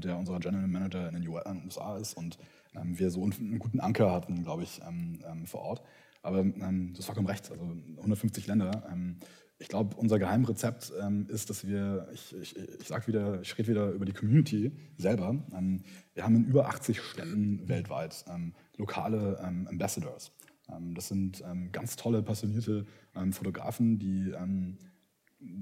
[0.01, 2.39] der unser General Manager in den USA ist und
[2.75, 5.83] ähm, wir so einen guten Anker hatten, glaube ich, ähm, ähm, vor Ort.
[6.23, 7.65] Aber ähm, das ist vollkommen recht, also
[7.99, 8.85] 150 Länder.
[8.91, 9.19] Ähm,
[9.59, 13.69] ich glaube, unser Geheimrezept ähm, ist, dass wir, ich, ich, ich sag wieder, ich rede
[13.69, 15.43] wieder über die Community selber.
[15.57, 15.83] Ähm,
[16.15, 20.33] wir haben in über 80 Städten weltweit ähm, lokale ähm, Ambassadors.
[20.69, 22.85] Ähm, das sind ähm, ganz tolle, passionierte
[23.31, 24.35] Fotografen, die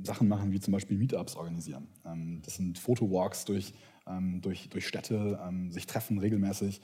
[0.03, 1.89] Sachen machen, wie zum Beispiel Meetups organisieren.
[2.43, 3.75] das sind Fotowalks durch,
[4.41, 5.39] durch, durch Städte,
[5.71, 6.81] sich treffen regelmäßig.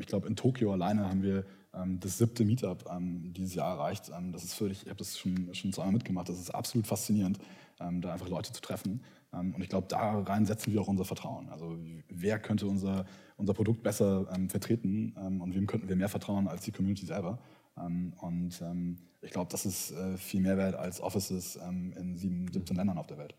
[0.00, 4.10] ich glaube, in Tokio alleine haben wir ähm, das siebte Meetup ähm, dieses Jahr erreicht.
[4.16, 6.28] Ähm, das ist völlig, ich habe das schon, schon zweimal mitgemacht.
[6.28, 7.38] Das ist absolut faszinierend,
[7.78, 9.02] da einfach Leute zu treffen.
[9.32, 11.48] und ich glaube, da rein setzen wir auch unser Vertrauen.
[11.48, 11.76] Also
[12.08, 16.70] wer könnte unser, unser Produkt besser vertreten und wem könnten wir mehr vertrauen als die
[16.70, 17.40] Community selber?
[17.76, 18.62] Und
[19.22, 23.06] ich glaube, das ist äh, viel mehr wert als Offices in sieben, 17 Ländern auf
[23.06, 23.34] der Welt.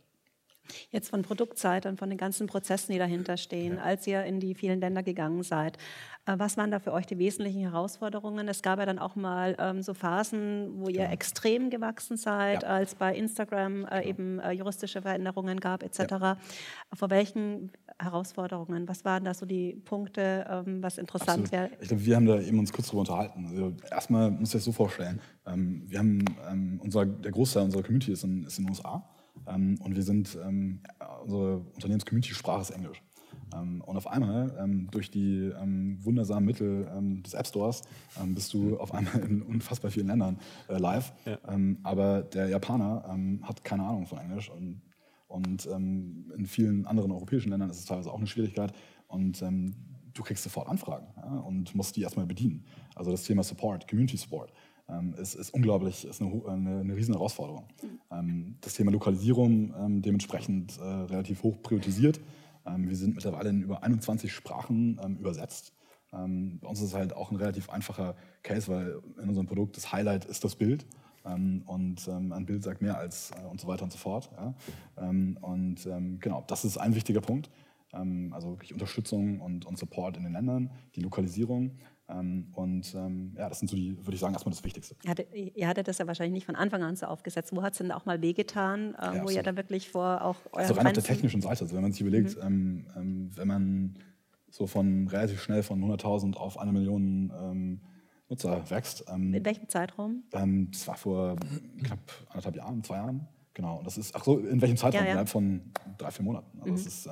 [0.89, 3.83] Jetzt von Produktseite und von den ganzen Prozessen, die dahinter stehen, ja.
[3.83, 5.77] als ihr in die vielen Länder gegangen seid.
[6.25, 8.47] Äh, was waren da für euch die wesentlichen Herausforderungen?
[8.47, 11.11] Es gab ja dann auch mal ähm, so Phasen, wo ihr ja.
[11.11, 12.69] extrem gewachsen seid, ja.
[12.69, 16.39] als bei Instagram äh, eben äh, juristische Veränderungen gab etc.
[16.93, 18.87] Vor welchen Herausforderungen?
[18.87, 21.69] Was waren da so die Punkte, ähm, was interessant wäre?
[21.81, 23.47] Ich glaube, wir haben da eben uns kurz drüber unterhalten.
[23.49, 25.19] Also erstmal muss ich das so vorstellen.
[25.45, 29.03] Ähm, wir haben ähm, unser, der Großteil unserer Community ist in, ist in den USA.
[29.47, 30.79] Ähm, und wir sind, ähm,
[31.23, 33.01] unsere Unternehmens-Community-Sprache ist Englisch.
[33.55, 35.51] Ähm, und auf einmal, durch die
[36.03, 36.87] wundersamen Mittel
[37.23, 37.81] des App Stores,
[38.27, 41.13] bist du auf einmal in unfassbar vielen Ländern äh, live.
[41.25, 41.37] Ja.
[41.83, 44.49] aber der Japaner hat keine Ahnung von Englisch.
[44.49, 44.81] Und,
[45.27, 48.73] und in vielen anderen europäischen Ländern ist es teilweise auch eine Schwierigkeit.
[49.07, 49.43] Und
[50.13, 52.65] du kriegst sofort Anfragen ja, und musst die erstmal bedienen.
[52.95, 54.51] Also das Thema Support, Community Support
[54.89, 57.67] ähm, ist, ist, unglaublich, ist eine, eine, eine riesen Herausforderung.
[58.11, 62.19] Ähm, das Thema Lokalisierung ähm, dementsprechend äh, relativ hoch priorisiert.
[62.65, 65.73] Ähm, wir sind mittlerweile in über 21 Sprachen ähm, übersetzt.
[66.11, 69.77] Ähm, bei uns ist es halt auch ein relativ einfacher Case, weil in unserem Produkt
[69.77, 70.85] das Highlight ist das Bild.
[71.23, 74.29] und ein Bild sagt mehr als äh, und so weiter und so fort.
[74.35, 74.53] Ja.
[75.07, 75.87] und
[76.19, 77.49] genau, das ist ein wichtiger Punkt.
[77.91, 81.71] also wirklich Unterstützung und, und Support in den Ländern, die Lokalisierung.
[82.09, 84.95] Ähm, und ähm, ja, das sind so die, würde ich sagen, erstmal das Wichtigste.
[85.03, 87.55] Ihr hattet, ihr hattet das ja wahrscheinlich nicht von Anfang an so aufgesetzt.
[87.55, 90.37] Wo hat es denn auch mal wehgetan, ähm, ja, wo ihr da wirklich vor auch
[90.51, 91.63] Also rein auf der technischen Seite.
[91.63, 92.43] Also wenn man sich überlegt, mhm.
[92.43, 93.99] ähm, ähm, wenn man
[94.49, 97.81] so von relativ schnell von 100.000 auf eine Million ähm,
[98.29, 99.01] Nutzer wächst.
[99.09, 100.23] In welchem Zeitraum?
[100.29, 101.35] das war vor
[101.83, 103.27] knapp anderthalb Jahren, zwei Jahren.
[103.53, 103.77] Genau.
[103.77, 105.01] Und das ist, ach so, in welchem Zeitraum?
[105.01, 105.11] Ja, ja.
[105.11, 105.61] Innerhalb von
[105.97, 106.59] drei, vier Monaten.
[106.59, 106.75] Also mhm.
[106.75, 107.07] das ist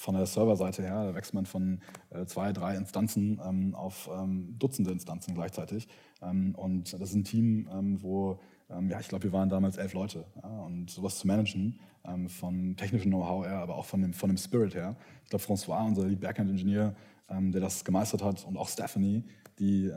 [0.00, 4.56] von der Serverseite her, da wächst man von äh, zwei, drei Instanzen ähm, auf ähm,
[4.58, 5.88] Dutzende Instanzen gleichzeitig.
[6.22, 9.76] Ähm, und das ist ein Team, ähm, wo, ähm, ja, ich glaube, wir waren damals
[9.76, 10.24] elf Leute.
[10.42, 14.30] Ja, und sowas zu managen, ähm, vom technischen Know-how her, aber auch von dem, von
[14.30, 14.96] dem Spirit her.
[15.24, 16.94] Ich glaube, François, unser Lead Backend-Engineer,
[17.32, 19.22] der das gemeistert hat, und auch Stephanie,
[19.60, 19.88] die,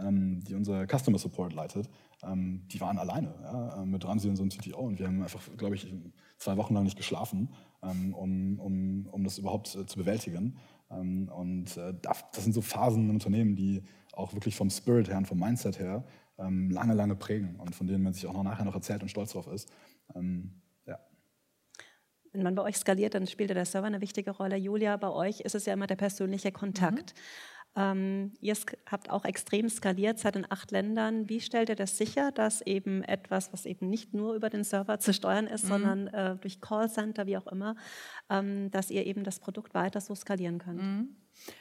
[0.47, 1.89] die unser Customer Support leitet,
[2.25, 4.79] die waren alleine ja, mit Ramsey und so einem CTO.
[4.79, 5.93] Und wir haben einfach, glaube ich,
[6.37, 7.49] zwei Wochen lang nicht geschlafen
[7.83, 10.57] ähm, um, um, um das überhaupt äh, zu bewältigen.
[10.89, 13.83] Ähm, und äh, das sind so Phasen im Unternehmen, die
[14.13, 16.03] auch wirklich vom Spirit her und vom Mindset her
[16.37, 19.09] ähm, lange, lange prägen und von denen man sich auch noch nachher noch erzählt und
[19.09, 19.69] stolz drauf ist.
[20.85, 20.99] ja.
[22.31, 24.55] Wenn man bei euch skaliert, dann spielt der Server eine wichtige Rolle.
[24.55, 27.13] Julia, bei euch ist es ja immer der persönliche Kontakt.
[27.13, 27.52] Mhm.
[27.75, 28.55] Ähm, ihr
[28.89, 31.27] habt auch extrem skaliert, seid in acht Ländern.
[31.27, 34.99] Wie stellt ihr das sicher, dass eben etwas, was eben nicht nur über den Server
[34.99, 35.69] zu steuern ist, mhm.
[35.69, 37.75] sondern äh, durch Callcenter, wie auch immer,
[38.29, 40.81] ähm, dass ihr eben das Produkt weiter so skalieren könnt?
[40.81, 41.15] Mhm.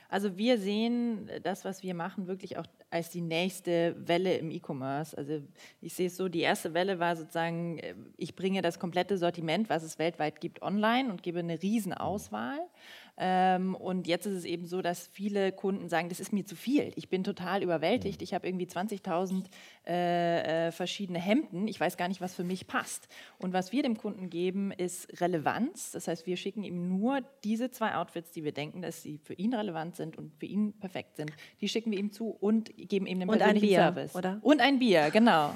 [0.09, 5.17] Also wir sehen das, was wir machen, wirklich auch als die nächste Welle im E-Commerce.
[5.17, 5.41] Also
[5.81, 9.71] ich sehe es so, die erste Welle war sozusagen, äh, ich bringe das komplette Sortiment,
[9.71, 12.59] was es weltweit gibt, online und gebe eine Riesenauswahl.
[12.59, 12.71] Ähm,
[13.17, 16.93] und jetzt ist es eben so, dass viele Kunden sagen, das ist mir zu viel.
[16.97, 18.21] Ich bin total überwältigt.
[18.21, 18.25] Mhm.
[18.25, 19.45] Ich habe irgendwie 20.000
[19.87, 21.69] äh, äh, verschiedene Hemden.
[21.69, 23.09] Ich weiß gar nicht, was für mich passt.
[23.39, 25.91] Und was wir dem Kunden geben, ist Relevanz.
[25.91, 29.35] Das heißt, wir schicken ihm nur diese zwei Outfits, die wir denken, dass sie für
[29.35, 31.33] ihn relevant sind und für ihn perfekt sind.
[31.61, 34.15] Die schicken wir ihm zu und geben ihm den und persönlichen ein Bier, Service.
[34.15, 34.39] Oder?
[34.43, 35.53] Und ein Bier, genau.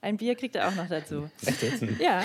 [0.00, 1.30] Ein Bier kriegt er auch noch dazu.
[1.46, 1.82] Echt jetzt?
[2.00, 2.24] Ja,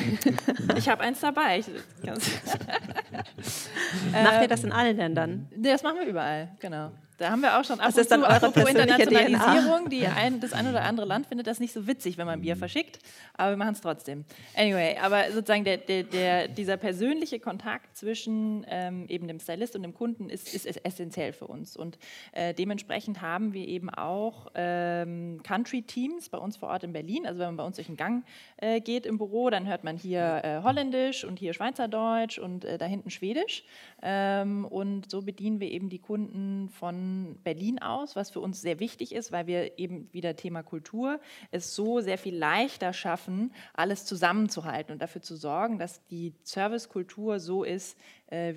[0.78, 1.60] ich habe eins dabei.
[1.60, 1.67] Ich,
[4.12, 5.48] Macht ihr das in allen Ländern?
[5.56, 6.91] Das machen wir überall, genau.
[7.22, 9.90] Da haben wir auch schon ab das ist dann eure Internationalisierung.
[9.90, 12.56] Die ein, das ein oder andere Land findet das nicht so witzig, wenn man Bier
[12.56, 12.98] verschickt,
[13.36, 14.26] aber wir machen es trotzdem.
[14.56, 19.84] Anyway, aber sozusagen der, der, der, dieser persönliche Kontakt zwischen ähm, eben dem Stylist und
[19.84, 21.78] dem Kunden ist, ist, ist essentiell für uns.
[21.78, 22.00] Und
[22.32, 27.28] äh, dementsprechend haben wir eben auch ähm, Country-Teams bei uns vor Ort in Berlin.
[27.28, 28.26] Also wenn man bei uns durch den Gang
[28.58, 32.80] äh, geht im Büro, dann hört man hier äh, Holländisch und hier Schweizerdeutsch und äh,
[32.80, 33.64] da hinten Schwedisch.
[34.02, 37.11] Ähm, und so bedienen wir eben die Kunden von
[37.43, 41.19] Berlin aus, was für uns sehr wichtig ist, weil wir eben wieder Thema Kultur
[41.52, 47.39] es so sehr viel leichter schaffen, alles zusammenzuhalten und dafür zu sorgen, dass die Servicekultur
[47.39, 47.97] so ist,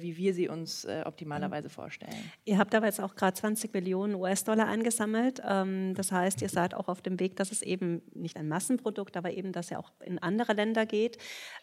[0.00, 2.30] wie wir sie uns äh, optimalerweise vorstellen.
[2.44, 5.42] Ihr habt aber jetzt auch gerade 20 Millionen US-Dollar eingesammelt.
[5.46, 9.16] Ähm, das heißt, ihr seid auch auf dem Weg, dass es eben nicht ein Massenprodukt,
[9.16, 11.18] aber eben, dass er auch in andere Länder geht.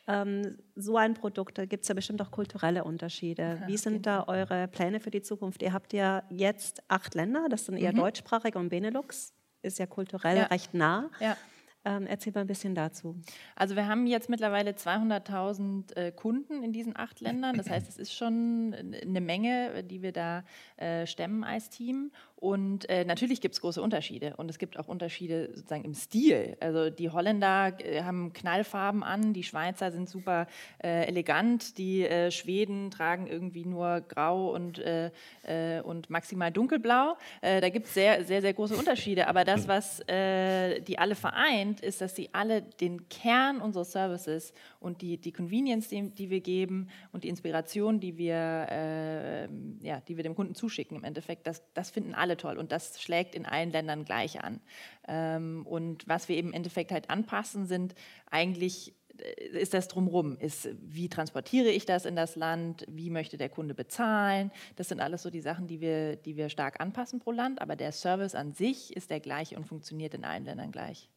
[0.08, 3.62] Ähm, so ein Produkt, da gibt es ja bestimmt auch kulturelle Unterschiede.
[3.67, 5.62] Wie sind da eure Pläne für die Zukunft?
[5.62, 7.97] Ihr habt ja jetzt acht Länder, das sind eher mhm.
[7.97, 10.43] deutschsprachig und Benelux, ist ja kulturell ja.
[10.45, 11.10] recht nah.
[11.19, 11.38] Ja.
[11.84, 13.15] Ähm, erzähl mal ein bisschen dazu.
[13.56, 17.58] Also wir haben jetzt mittlerweile 200.000 äh, Kunden in diesen acht Ländern.
[17.58, 20.44] Das heißt, es ist schon eine Menge, die wir da
[20.78, 22.12] äh, stemmen als Team.
[22.41, 26.58] Und äh, natürlich gibt es große Unterschiede und es gibt auch Unterschiede sozusagen im Stil.
[26.60, 30.47] Also die Holländer äh, haben Knallfarben an, die Schweizer sind super
[30.84, 35.12] äh, elegant, die äh, Schweden tragen irgendwie nur grau und, äh,
[35.43, 37.15] äh, und maximal dunkelblau.
[37.41, 39.27] da gibt es sehr, sehr, sehr große Unterschiede.
[39.27, 45.01] Aber das, was die alle vereint, ist, dass sie alle den Kern unserer Services und
[45.01, 49.47] die, die Convenience, die, die wir geben und die Inspiration, die wir,
[49.82, 52.72] ja, die wir dem Kunden zuschicken im Endeffekt, das, das finden alle alle toll und
[52.72, 54.62] das schlägt in allen Ländern gleich an.
[55.08, 57.94] Ähm, und was wir eben im Endeffekt halt anpassen, sind
[58.30, 63.38] eigentlich äh, ist das drumherum, ist, wie transportiere ich das in das Land, wie möchte
[63.38, 64.52] der Kunde bezahlen.
[64.78, 67.76] Das sind alles so die Sachen, die wir, die wir stark anpassen pro Land, aber
[67.76, 71.10] der Service an sich ist der gleiche und funktioniert in allen Ländern gleich.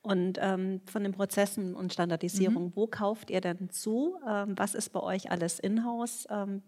[0.00, 2.76] Und ähm, von den Prozessen und Standardisierung, mhm.
[2.76, 4.16] wo kauft ihr denn zu?
[4.26, 6.28] Ähm, was ist bei euch alles in-house?
[6.30, 6.62] Ähm,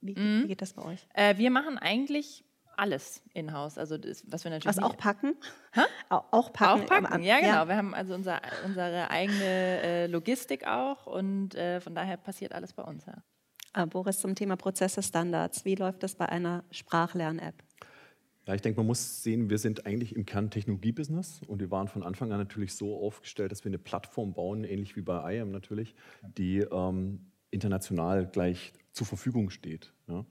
[0.00, 0.44] wie, mhm.
[0.44, 1.06] wie, geht das bei euch?
[1.14, 2.45] Äh, wir machen eigentlich
[2.76, 3.78] alles in-house.
[3.78, 4.76] Also das, was wir natürlich.
[4.76, 5.34] Was auch packen?
[5.72, 5.82] Hä?
[6.08, 6.82] Auch packen.
[6.82, 7.48] Auch packen, ja genau.
[7.48, 7.68] Ja.
[7.68, 12.72] Wir haben also unser, unsere eigene äh, Logistik auch und äh, von daher passiert alles
[12.72, 13.06] bei uns.
[13.06, 13.22] Ja.
[13.72, 15.64] Ah, Boris, zum Thema Prozesse, Standards.
[15.64, 17.62] Wie läuft das bei einer Sprachlern-App?
[18.46, 21.88] Ja, ich denke, man muss sehen, wir sind eigentlich im Kern Technologie-Business und wir waren
[21.88, 25.50] von Anfang an natürlich so aufgestellt, dass wir eine Plattform bauen, ähnlich wie bei IAM
[25.50, 29.92] natürlich, die ähm, international gleich zur Verfügung steht.
[30.06, 30.24] Ja.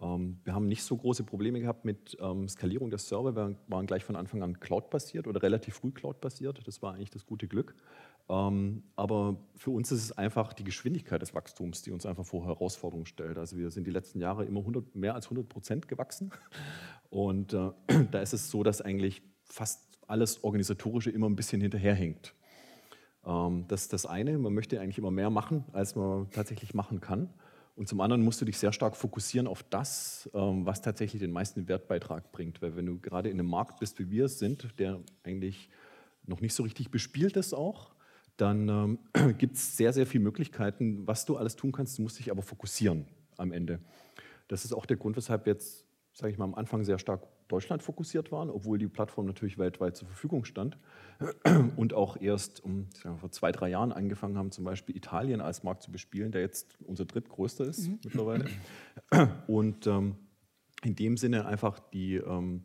[0.00, 3.34] Ähm, wir haben nicht so große Probleme gehabt mit ähm, Skalierung der Server.
[3.34, 6.66] Wir waren gleich von Anfang an Cloud-basiert oder relativ früh Cloud-basiert.
[6.66, 7.74] Das war eigentlich das gute Glück.
[8.28, 12.44] Ähm, aber für uns ist es einfach die Geschwindigkeit des Wachstums, die uns einfach vor
[12.44, 13.38] Herausforderungen stellt.
[13.38, 16.30] Also wir sind die letzten Jahre immer 100, mehr als 100 Prozent gewachsen.
[17.08, 17.70] Und äh,
[18.10, 22.34] da ist es so, dass eigentlich fast alles Organisatorische immer ein bisschen hinterherhängt.
[23.22, 24.38] Das ist das eine.
[24.38, 27.28] Man möchte eigentlich immer mehr machen, als man tatsächlich machen kann.
[27.76, 31.30] Und zum anderen musst du dich sehr stark fokussieren auf das, ähm, was tatsächlich den
[31.30, 32.62] meisten Wertbeitrag bringt.
[32.62, 35.68] Weil wenn du gerade in einem Markt bist, wie wir es sind, der eigentlich
[36.24, 37.94] noch nicht so richtig bespielt ist auch,
[38.38, 38.98] dann ähm,
[39.38, 41.98] gibt es sehr, sehr viele Möglichkeiten, was du alles tun kannst.
[41.98, 43.78] Du musst dich aber fokussieren am Ende.
[44.48, 45.84] Das ist auch der Grund, weshalb jetzt,
[46.14, 49.96] sage ich mal, am Anfang sehr stark Deutschland fokussiert waren, obwohl die Plattform natürlich weltweit
[49.96, 50.78] zur Verfügung stand
[51.76, 55.82] und auch erst um, vor zwei, drei Jahren angefangen haben, zum Beispiel Italien als Markt
[55.82, 57.98] zu bespielen, der jetzt unser drittgrößter ist mhm.
[58.04, 58.46] mittlerweile.
[59.46, 60.16] Und ähm,
[60.82, 62.64] in dem Sinne einfach die, ähm,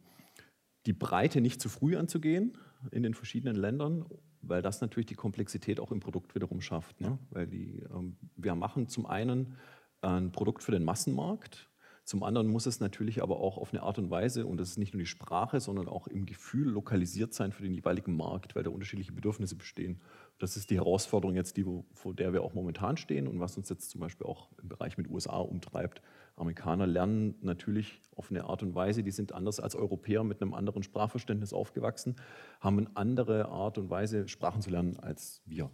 [0.86, 2.58] die Breite nicht zu früh anzugehen
[2.91, 4.06] in den verschiedenen Ländern,
[4.41, 7.00] weil das natürlich die Komplexität auch im Produkt wiederum schafft.
[7.00, 7.20] Ne?
[7.30, 9.56] Weil die, ähm, wir machen zum einen
[10.02, 11.70] ein Produkt für den Massenmarkt,
[12.03, 14.77] zum anderen muss es natürlich aber auch auf eine Art und Weise, und das ist
[14.77, 18.63] nicht nur die Sprache, sondern auch im Gefühl lokalisiert sein für den jeweiligen Markt, weil
[18.63, 20.01] da unterschiedliche Bedürfnisse bestehen.
[20.39, 23.69] Das ist die Herausforderung jetzt, die, vor der wir auch momentan stehen und was uns
[23.69, 26.01] jetzt zum Beispiel auch im Bereich mit USA umtreibt.
[26.35, 30.55] Amerikaner lernen natürlich auf eine Art und Weise, die sind anders als Europäer mit einem
[30.55, 32.15] anderen Sprachverständnis aufgewachsen,
[32.59, 35.69] haben eine andere Art und Weise, Sprachen zu lernen als wir.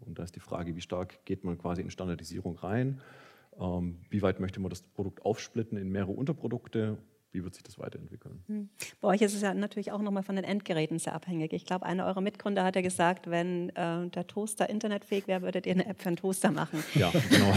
[0.00, 3.02] Und da ist die Frage, wie stark geht man quasi in Standardisierung rein?
[3.60, 6.98] Ähm, wie weit möchte man das Produkt aufsplitten in mehrere Unterprodukte?
[7.30, 8.42] Wie wird sich das weiterentwickeln?
[8.46, 8.70] Hm.
[9.02, 11.52] Bei euch ist es ja natürlich auch nochmal von den Endgeräten sehr abhängig.
[11.52, 15.66] Ich glaube, einer eurer Mitgründer hat ja gesagt, wenn äh, der Toaster internetfähig wäre, würdet
[15.66, 16.82] ihr eine App für einen Toaster machen.
[16.94, 17.52] Ja, genau.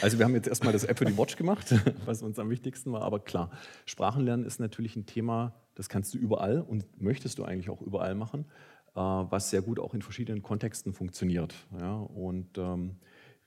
[0.00, 1.74] Also wir haben jetzt erstmal das App für die Watch gemacht,
[2.04, 3.02] was uns am wichtigsten war.
[3.02, 3.50] Aber klar,
[3.84, 8.14] Sprachenlernen ist natürlich ein Thema, das kannst du überall und möchtest du eigentlich auch überall
[8.14, 8.44] machen,
[8.94, 11.54] äh, was sehr gut auch in verschiedenen Kontexten funktioniert.
[11.80, 12.96] Ja, und ähm,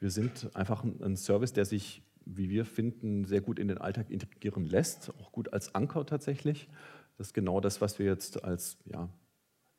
[0.04, 4.10] wir sind einfach ein Service, der sich, wie wir finden, sehr gut in den Alltag
[4.10, 6.68] integrieren lässt, auch gut als Anker tatsächlich.
[7.18, 9.08] Das ist genau das, was wir jetzt als ja,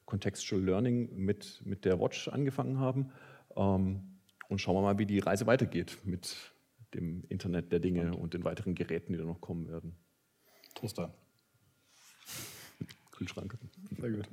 [0.06, 3.12] Contextual Learning mit, mit der Watch angefangen haben.
[3.54, 4.00] Ähm,
[4.48, 6.54] und schauen wir mal, wie die Reise weitergeht mit
[6.94, 9.94] dem Internet der Dinge und den weiteren Geräten, die da noch kommen werden.
[10.74, 11.12] Toaster.
[13.14, 13.56] Kühlschrank.
[13.98, 14.28] Sehr gut.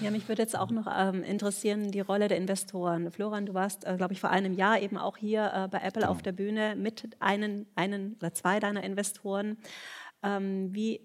[0.00, 3.10] Ja, mich würde jetzt auch noch ähm, interessieren, die Rolle der Investoren.
[3.10, 6.02] Florian, du warst, äh, glaube ich, vor einem Jahr eben auch hier äh, bei Apple
[6.02, 6.10] genau.
[6.12, 9.56] auf der Bühne mit einen, einen oder zwei deiner Investoren.
[10.22, 11.00] Ähm, wie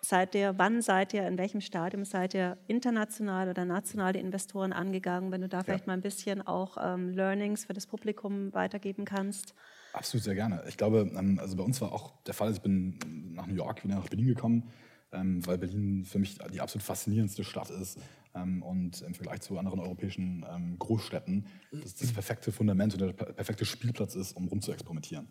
[0.00, 4.72] seid ihr, wann seid ihr, in welchem Stadium seid ihr international oder national die Investoren
[4.72, 5.30] angegangen?
[5.30, 9.54] Wenn du da vielleicht mal ein bisschen auch ähm, Learnings für das Publikum weitergeben kannst.
[9.92, 10.62] Absolut, sehr gerne.
[10.68, 12.98] Ich glaube, ähm, also bei uns war auch der Fall, ich bin
[13.34, 14.70] nach New York wieder nach Berlin gekommen,
[15.14, 17.98] ähm, weil Berlin für mich die absolut faszinierendste Stadt ist
[18.34, 20.44] ähm, und im Vergleich zu anderen europäischen
[20.78, 25.28] Großstädten das, das perfekte Fundament und der perfekte Spielplatz ist, um rumzuexperimentieren.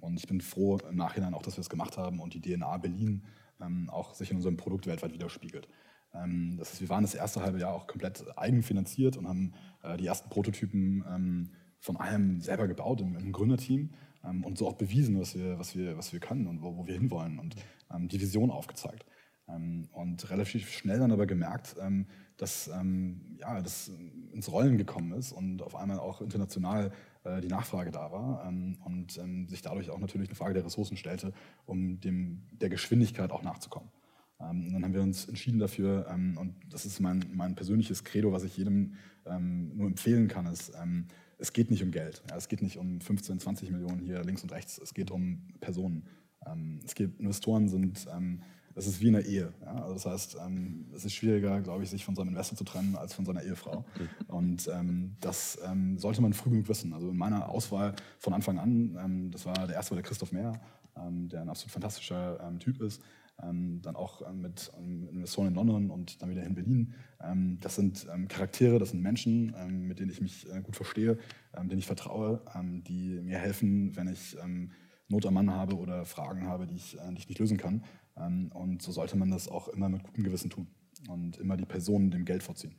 [0.00, 2.76] Und ich bin froh im Nachhinein auch, dass wir es gemacht haben und die DNA
[2.76, 3.24] Berlin
[3.88, 5.66] auch sich in unserem Produkt weltweit widerspiegelt.
[6.12, 10.06] Das heißt, wir waren das erste halbe Jahr auch komplett eigenfinanziert und haben äh, die
[10.06, 11.50] ersten Prototypen
[11.80, 13.90] von allem selber gebaut im, im Gründerteam
[14.24, 16.86] ähm, und so auch bewiesen, was wir, was wir, was wir können und wo, wo
[16.86, 17.56] wir hinwollen und
[17.92, 19.04] ähm, die Vision aufgezeigt.
[19.48, 22.06] Ähm, und relativ schnell dann aber gemerkt, ähm,
[22.36, 23.90] dass ähm, ja, das
[24.32, 26.92] ins Rollen gekommen ist und auf einmal auch international
[27.24, 29.12] äh, die Nachfrage da war ähm, und
[29.48, 31.32] sich dadurch auch natürlich eine Frage der Ressourcen stellte,
[31.64, 33.90] um dem, der Geschwindigkeit auch nachzukommen.
[34.38, 38.44] und dann haben wir uns entschieden dafür, und das ist mein, mein persönliches Credo, was
[38.44, 40.72] ich jedem nur empfehlen kann, ist,
[41.38, 42.22] es geht nicht um Geld.
[42.28, 44.78] Ja, es geht nicht um 15, 20 Millionen hier links und rechts.
[44.78, 46.06] Es geht um Personen.
[46.46, 48.40] Ähm, es geht, Investoren sind, ähm,
[48.74, 49.52] es ist wie eine Ehe.
[49.64, 49.82] Ja?
[49.82, 52.94] Also das heißt, ähm, es ist schwieriger, glaube ich, sich von seinem Investor zu trennen
[52.96, 53.84] als von seiner Ehefrau.
[54.28, 54.68] Und
[55.20, 55.58] das
[55.96, 56.92] sollte man früh genug wissen.
[56.92, 60.60] Also in meiner Auswahl von Anfang an, das war der erste war der Christoph Mehr,
[60.94, 63.00] der ein absolut fantastischer Typ ist
[63.42, 66.94] ähm, dann auch ähm, mit Investoren in London und dann wieder in Berlin.
[67.60, 69.54] Das sind Charaktere, das sind Menschen,
[69.86, 71.18] mit denen ich mich äh, gut verstehe,
[71.56, 72.40] denen ich vertraue,
[72.86, 74.36] die mir helfen, wenn ich
[75.08, 77.84] Not am Mann habe oder Fragen habe, die ich, äh, die ich nicht lösen kann.
[78.54, 80.68] und so sollte man das auch immer mit gutem Gewissen tun
[81.08, 82.74] und immer die Personen dem Geld vorziehen.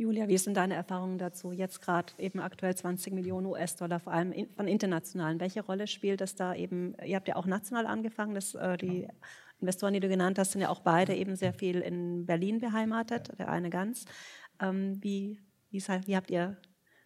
[0.00, 1.52] Julia, wie sind deine Erfahrungen dazu?
[1.52, 5.38] Jetzt gerade eben aktuell 20 Millionen US-Dollar, vor allem von internationalen.
[5.40, 6.94] Welche Rolle spielt das da eben?
[7.04, 8.34] Ihr habt ja auch national angefangen.
[8.34, 9.06] Das, äh, die
[9.60, 13.38] Investoren, die du genannt hast, sind ja auch beide eben sehr viel in Berlin beheimatet,
[13.38, 14.06] der eine ganz.
[14.58, 16.56] Ähm, wie, wie, wie habt ihr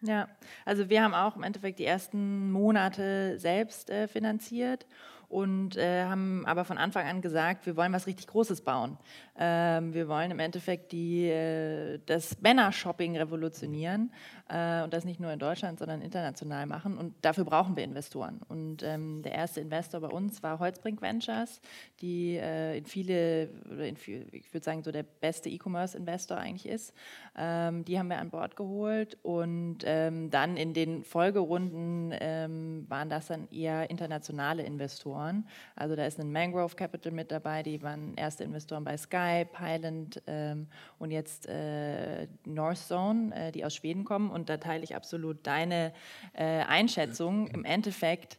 [0.05, 0.27] ja,
[0.65, 4.85] also wir haben auch im Endeffekt die ersten Monate selbst äh, finanziert
[5.27, 8.97] und äh, haben aber von Anfang an gesagt, wir wollen was richtig Großes bauen.
[9.37, 14.11] Ähm, wir wollen im Endeffekt die, äh, das Männer-Shopping revolutionieren
[14.49, 16.97] äh, und das nicht nur in Deutschland, sondern international machen.
[16.97, 18.41] Und dafür brauchen wir Investoren.
[18.47, 21.61] Und ähm, der erste Investor bei uns war Holzbrink Ventures,
[22.01, 23.45] die äh, in viele,
[23.79, 26.93] in viel, ich würde sagen, so der beste E-Commerce-Investor eigentlich ist.
[27.35, 33.09] Ähm, die haben wir an Bord geholt und ähm, dann in den Folgerunden ähm, waren
[33.09, 35.47] das dann eher internationale Investoren.
[35.75, 40.21] Also da ist ein Mangrove Capital mit dabei, die waren erste Investoren bei Sky, Pyland
[40.27, 40.67] ähm,
[40.99, 45.47] und jetzt äh, North Zone, äh, die aus Schweden kommen und da teile ich absolut
[45.47, 45.93] deine
[46.33, 47.47] äh, Einschätzung.
[47.47, 48.37] Im Endeffekt,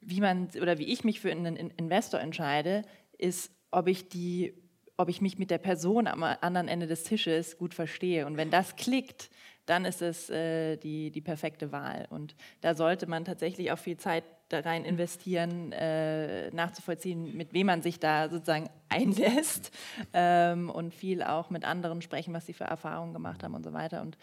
[0.00, 2.82] wie man oder wie ich mich für einen Investor entscheide,
[3.18, 4.54] ist, ob ich die
[4.98, 8.26] ob ich mich mit der Person am anderen Ende des Tisches gut verstehe.
[8.26, 9.30] Und wenn das klickt,
[9.66, 12.06] dann ist es äh, die, die perfekte Wahl.
[12.10, 14.22] Und da sollte man tatsächlich auch viel Zeit
[14.52, 19.70] da rein investieren, äh, nachzuvollziehen, mit wem man sich da sozusagen einlässt
[20.12, 23.72] ähm, und viel auch mit anderen sprechen, was sie für Erfahrungen gemacht haben und so
[23.72, 24.02] weiter.
[24.02, 24.16] Und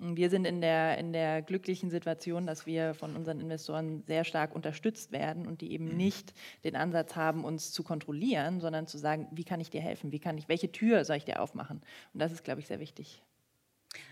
[0.00, 4.54] wir sind in der, in der glücklichen Situation, dass wir von unseren Investoren sehr stark
[4.54, 5.96] unterstützt werden und die eben mhm.
[5.96, 10.10] nicht den Ansatz haben, uns zu kontrollieren, sondern zu sagen, wie kann ich dir helfen,
[10.12, 11.80] wie kann ich, welche Tür soll ich dir aufmachen?
[12.12, 13.22] Und das ist, glaube ich, sehr wichtig.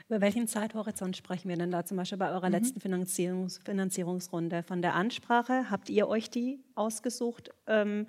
[0.09, 2.53] Über welchen Zeithorizont sprechen wir denn da zum Beispiel bei eurer mhm.
[2.53, 4.63] letzten Finanzierungs Finanzierungsrunde?
[4.63, 7.51] Von der Ansprache, habt ihr euch die ausgesucht?
[7.67, 8.07] Ähm,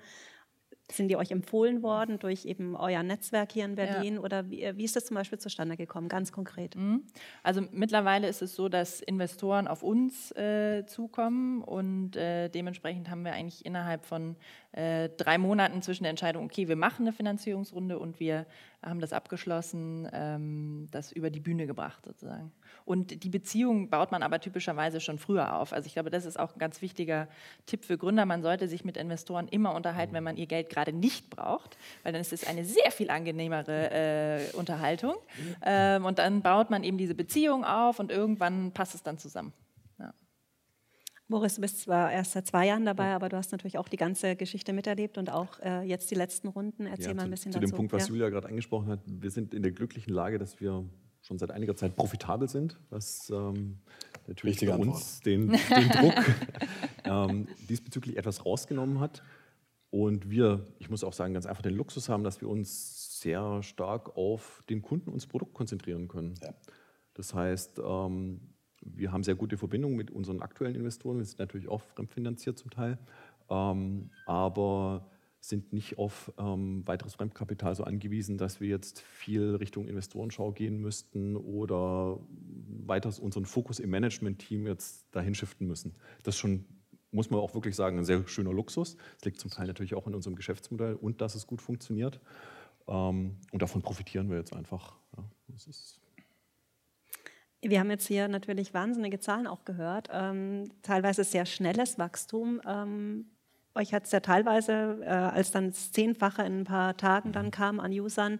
[0.92, 4.14] sind die euch empfohlen worden durch eben euer Netzwerk hier in Berlin?
[4.14, 4.20] Ja.
[4.20, 6.76] Oder wie, wie, ist das zum Beispiel zustande gekommen, ganz konkret?
[6.76, 7.04] Mhm.
[7.42, 13.24] Also mittlerweile ist es so, dass Investoren auf uns äh, zukommen und äh, dementsprechend haben
[13.24, 14.36] wir eigentlich innerhalb von
[14.74, 18.44] äh, drei Monaten zwischen der Entscheidung, okay, wir machen eine Finanzierungsrunde und wir
[18.82, 22.50] haben das abgeschlossen, ähm, das über die Bühne gebracht sozusagen.
[22.84, 25.72] Und die Beziehung baut man aber typischerweise schon früher auf.
[25.72, 27.28] Also ich glaube, das ist auch ein ganz wichtiger
[27.66, 28.26] Tipp für Gründer.
[28.26, 32.12] Man sollte sich mit Investoren immer unterhalten, wenn man ihr Geld gerade nicht braucht, weil
[32.12, 35.14] dann ist es eine sehr viel angenehmere äh, Unterhaltung.
[35.64, 39.52] Ähm, und dann baut man eben diese Beziehung auf und irgendwann passt es dann zusammen.
[41.34, 43.96] Boris, du bist zwar erst seit zwei Jahren dabei, aber du hast natürlich auch die
[43.96, 46.86] ganze Geschichte miterlebt und auch äh, jetzt die letzten Runden.
[46.86, 47.70] Erzähl ja, mal ein bisschen zu, dazu.
[47.70, 48.14] Zu dem Punkt, was ja.
[48.14, 50.84] Julia gerade angesprochen hat, wir sind in der glücklichen Lage, dass wir
[51.22, 53.78] schon seit einiger Zeit profitabel sind, was ähm,
[54.28, 56.14] natürlich für uns den, den Druck
[57.02, 59.24] ähm, diesbezüglich etwas rausgenommen hat.
[59.90, 63.60] Und wir, ich muss auch sagen, ganz einfach den Luxus haben, dass wir uns sehr
[63.64, 66.34] stark auf den Kunden und das Produkt konzentrieren können.
[66.40, 66.54] Ja.
[67.14, 68.53] Das heißt, ähm,
[68.84, 71.18] wir haben sehr gute Verbindungen mit unseren aktuellen Investoren.
[71.18, 72.98] Wir sind natürlich auch fremdfinanziert zum Teil.
[73.50, 75.06] Ähm, aber
[75.48, 80.80] sind nicht auf ähm, weiteres Fremdkapital so angewiesen, dass wir jetzt viel Richtung Investorenschau gehen
[80.80, 82.18] müssten oder
[82.86, 85.94] weiter unseren Fokus im Management-Team jetzt dahin shiften müssen.
[86.22, 86.64] Das ist schon,
[87.10, 88.96] muss man auch wirklich sagen, ein sehr schöner Luxus.
[89.16, 92.20] Das liegt zum Teil natürlich auch in unserem Geschäftsmodell und dass es gut funktioniert.
[92.88, 94.96] Ähm, und davon profitieren wir jetzt einfach.
[95.16, 95.24] Ja,
[97.70, 102.60] wir haben jetzt hier natürlich wahnsinnige Zahlen auch gehört, ähm, teilweise sehr schnelles Wachstum.
[102.66, 103.26] Ähm,
[103.74, 107.50] euch hat es ja teilweise, äh, als dann das Zehnfache in ein paar Tagen dann
[107.50, 108.38] kam an Usern,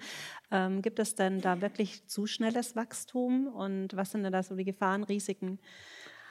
[0.50, 4.54] ähm, gibt es denn da wirklich zu schnelles Wachstum und was sind denn da so
[4.54, 5.58] die Gefahren, Risiken?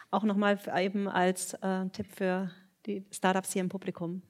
[0.10, 2.52] Auch nochmal eben als äh, Tipp für
[2.86, 4.22] die Startups hier im Publikum.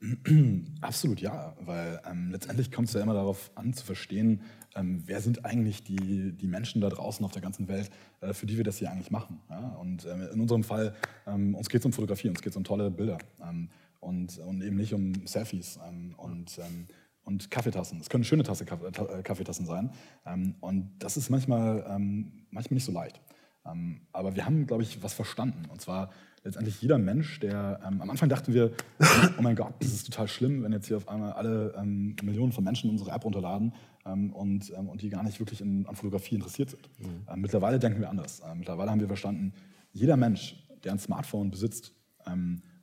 [0.80, 4.40] Absolut ja, weil ähm, letztendlich kommt es ja immer darauf an zu verstehen,
[4.74, 7.90] ähm, wer sind eigentlich die, die Menschen da draußen auf der ganzen Welt,
[8.20, 9.40] äh, für die wir das hier eigentlich machen.
[9.50, 9.76] Ja?
[9.80, 10.94] Und ähm, in unserem Fall,
[11.26, 13.18] ähm, uns geht es um Fotografie, uns geht es um tolle Bilder.
[13.42, 16.58] Ähm, und, und eben nicht um Selfies ähm, und,
[17.24, 18.00] und Kaffeetassen.
[18.00, 19.90] Es können schöne Tasse, äh, Kaffeetassen sein.
[20.60, 21.84] Und das ist manchmal,
[22.50, 23.20] manchmal nicht so leicht.
[24.12, 25.66] Aber wir haben, glaube ich, was verstanden.
[25.68, 26.12] Und zwar
[26.42, 28.72] letztendlich jeder Mensch, der ähm, am Anfang dachten wir,
[29.38, 32.64] oh mein Gott, das ist total schlimm, wenn jetzt hier auf einmal alle Millionen von
[32.64, 33.74] Menschen unsere App runterladen
[34.04, 36.88] und, und die gar nicht wirklich in, an Fotografie interessiert sind.
[36.98, 37.40] Mhm.
[37.40, 38.42] mittlerweile denken wir anders.
[38.56, 39.52] mittlerweile haben wir verstanden,
[39.92, 41.92] jeder Mensch, der ein Smartphone besitzt,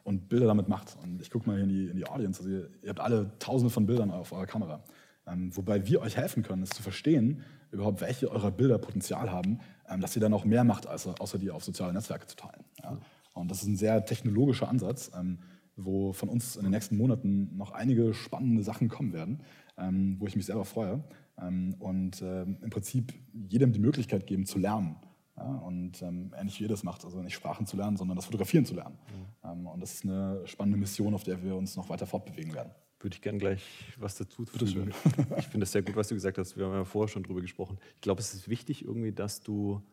[0.07, 0.95] und Bilder damit macht.
[1.03, 2.39] Und ich gucke mal hier in die, in die Audience.
[2.39, 4.81] Also ihr, ihr, habt alle tausende von Bildern auf eurer Kamera.
[5.27, 9.59] Ähm, wobei wir euch helfen können, es zu verstehen, überhaupt welche eurer Bilder Potenzial haben,
[9.89, 12.63] ähm, dass ihr dann auch mehr macht, als, außer die auf soziale Netzwerke zu teilen.
[12.81, 12.97] Ja?
[13.37, 15.39] Und das ist ein sehr technologischer Ansatz, ähm,
[15.75, 19.41] wo von uns in den nächsten Monaten noch einige spannende Sachen kommen werden,
[19.77, 21.03] ähm, wo ich mich selber freue.
[21.39, 24.95] Ähm, und ähm, im Prinzip jedem die Möglichkeit geben zu lernen
[25.37, 28.25] ja, und ähm, ähnlich wie ihr das macht, also nicht Sprachen zu lernen, sondern das
[28.25, 28.97] Fotografieren zu lernen.
[29.43, 29.49] Mhm.
[29.49, 32.71] Ähm, und das ist eine spannende Mission, auf der wir uns noch weiter fortbewegen werden.
[32.99, 33.63] Würde ich gerne gleich
[33.99, 34.91] was dazu fügen.
[35.37, 36.57] ich finde es sehr gut, was du gesagt hast.
[36.57, 37.77] Wir haben ja vorher schon drüber gesprochen.
[37.93, 39.83] Ich glaube, es ist wichtig irgendwie, dass du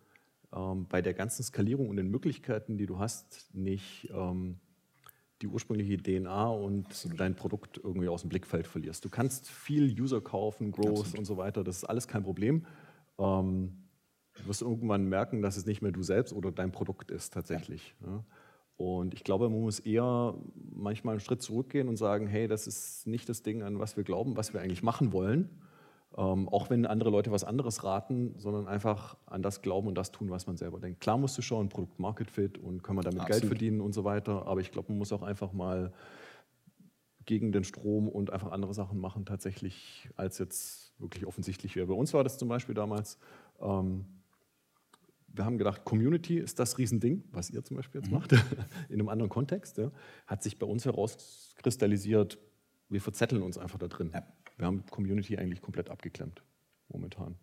[0.54, 4.58] ähm, bei der ganzen Skalierung und den Möglichkeiten, die du hast, nicht ähm,
[5.42, 7.20] die ursprüngliche DNA und Absolut.
[7.20, 9.04] dein Produkt irgendwie aus dem Blickfeld verlierst.
[9.04, 11.18] Du kannst viel User kaufen, Growth Absolut.
[11.18, 11.64] und so weiter.
[11.64, 12.66] Das ist alles kein Problem.
[13.18, 13.84] Ähm,
[14.34, 17.94] Du wirst irgendwann merken, dass es nicht mehr du selbst oder dein Produkt ist tatsächlich.
[18.04, 18.24] Ja.
[18.76, 20.34] Und ich glaube, man muss eher
[20.74, 24.02] manchmal einen Schritt zurückgehen und sagen, hey, das ist nicht das Ding, an was wir
[24.02, 25.48] glauben, was wir eigentlich machen wollen.
[26.16, 30.12] Ähm, auch wenn andere Leute was anderes raten, sondern einfach an das glauben und das
[30.12, 31.00] tun, was man selber denkt.
[31.00, 33.40] Klar musst du schauen, Produkt Market Fit und können wir damit Absolut.
[33.40, 34.46] Geld verdienen und so weiter.
[34.46, 35.92] Aber ich glaube, man muss auch einfach mal
[37.26, 41.86] gegen den Strom und einfach andere Sachen machen, tatsächlich, als jetzt wirklich offensichtlich wäre.
[41.86, 43.18] Bei uns war das zum Beispiel damals.
[43.60, 44.04] Ähm,
[45.26, 48.18] wir haben gedacht, Community ist das Riesending, was ihr zum Beispiel jetzt mhm.
[48.18, 48.32] macht,
[48.88, 49.78] in einem anderen Kontext.
[49.78, 49.90] Ja,
[50.26, 52.38] hat sich bei uns herauskristallisiert,
[52.88, 54.10] wir verzetteln uns einfach da drin.
[54.14, 54.22] Ja.
[54.56, 56.42] Wir haben Community eigentlich komplett abgeklemmt,
[56.88, 57.36] momentan.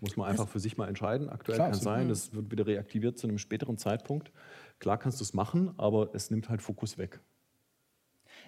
[0.00, 1.30] Muss man einfach für sich mal entscheiden.
[1.30, 4.32] Aktuell Klar, kann es sein, das wird wieder reaktiviert zu einem späteren Zeitpunkt.
[4.78, 7.20] Klar kannst du es machen, aber es nimmt halt Fokus weg.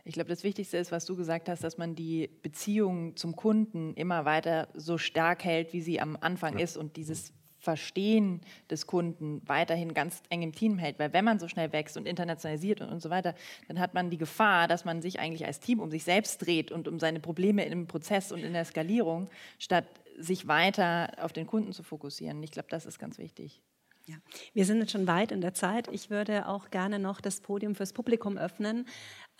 [0.04, 3.94] Ich glaube, das Wichtigste ist, was du gesagt hast, dass man die Beziehung zum Kunden
[3.94, 6.64] immer weiter so stark hält, wie sie am Anfang ja.
[6.64, 7.32] ist und dieses
[7.66, 11.00] Verstehen des Kunden weiterhin ganz eng im Team hält.
[11.00, 13.34] Weil wenn man so schnell wächst und internationalisiert und, und so weiter,
[13.66, 16.70] dann hat man die Gefahr, dass man sich eigentlich als Team um sich selbst dreht
[16.70, 19.86] und um seine Probleme im Prozess und in der Skalierung, statt
[20.16, 22.40] sich weiter auf den Kunden zu fokussieren.
[22.44, 23.60] Ich glaube, das ist ganz wichtig.
[24.06, 24.14] Ja.
[24.54, 25.88] Wir sind jetzt schon weit in der Zeit.
[25.90, 28.86] Ich würde auch gerne noch das Podium fürs Publikum öffnen.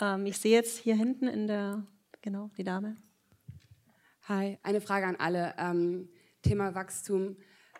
[0.01, 1.85] Ähm, ich sehe jetzt hier hinten in der,
[2.22, 2.97] genau, die Dame.
[4.24, 5.55] Hi, eine Frage an alle.
[5.59, 6.09] Ähm,
[6.43, 7.37] Thema Wachstum.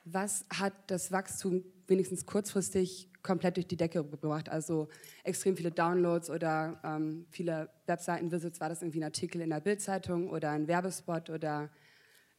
[0.09, 4.49] Was hat das Wachstum wenigstens kurzfristig komplett durch die Decke gebracht?
[4.49, 4.89] Also
[5.25, 8.61] extrem viele Downloads oder ähm, viele Webseiten-Visits.
[8.61, 11.71] War das irgendwie ein Artikel in der Bildzeitung oder ein Werbespot oder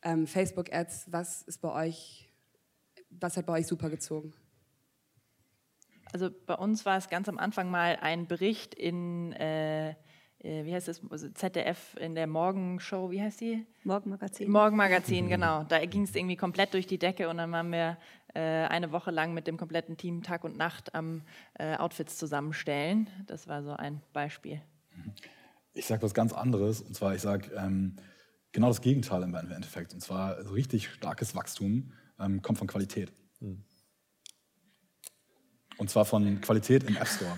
[0.01, 1.11] ähm, Facebook-Ads?
[1.11, 2.27] Was ist bei euch
[3.09, 4.33] was hat bei euch super gezogen?
[6.13, 9.95] Also bei uns war es ganz am Anfang mal ein Bericht in, äh,
[10.43, 13.65] wie heißt es, also ZDF in der Morgenshow, wie heißt die?
[13.83, 14.49] Morgenmagazin.
[14.51, 15.63] Morgenmagazin, genau.
[15.63, 17.97] Da ging es irgendwie komplett durch die Decke und dann waren wir
[18.33, 21.23] äh, eine Woche lang mit dem kompletten Team Tag und Nacht am
[21.55, 23.09] äh, Outfits zusammenstellen.
[23.25, 24.61] Das war so ein Beispiel.
[25.73, 27.95] Ich sage was ganz anderes und zwar, ich sage ähm,
[28.51, 33.11] genau das Gegenteil im Endeffekt und zwar so richtig starkes Wachstum ähm, kommt von Qualität.
[33.39, 33.63] Mhm.
[35.77, 37.37] Und zwar von Qualität im App Store.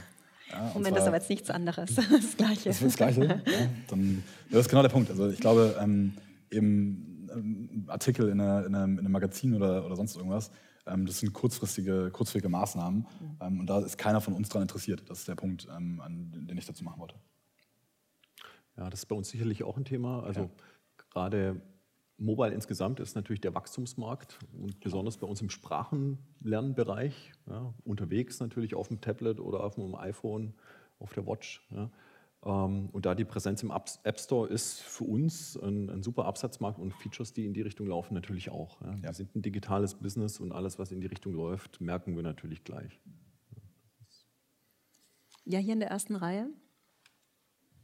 [0.51, 1.95] Ja, Moment, das ist aber jetzt nichts anderes.
[1.95, 2.69] Das Gleiche.
[2.69, 3.25] Das ist das Gleiche?
[3.25, 5.09] Ja, dann, das ist genau der Punkt.
[5.09, 6.13] Also ich glaube, ähm,
[6.51, 10.51] eben ähm, Artikel in, einer, in, einem, in, einem, Magazin oder, oder sonst irgendwas,
[10.87, 12.99] ähm, das sind kurzfristige, kurzfristige Maßnahmen.
[12.99, 13.37] Mhm.
[13.41, 15.03] Ähm, und da ist keiner von uns daran interessiert.
[15.07, 17.15] Das ist der Punkt, ähm, an, den ich dazu machen wollte.
[18.77, 20.23] Ja, das ist bei uns sicherlich auch ein Thema.
[20.23, 20.49] Also ja.
[21.11, 21.61] gerade
[22.19, 28.75] Mobile insgesamt ist natürlich der Wachstumsmarkt und besonders bei uns im Sprachenlernbereich, ja, unterwegs natürlich
[28.75, 30.53] auf dem Tablet oder auf dem iPhone,
[30.99, 31.65] auf der Watch.
[31.71, 31.89] Ja.
[32.43, 36.77] Ähm, und da die Präsenz im App Store ist für uns ein, ein, super Absatzmarkt
[36.77, 38.81] und Features, die in die Richtung laufen, natürlich auch.
[38.81, 39.01] Ja.
[39.01, 42.63] Wir sind ein digitales Business und alles, was in die Richtung läuft, merken wir natürlich
[42.63, 42.99] gleich.
[45.45, 46.49] Ja, hier in der ersten Reihe.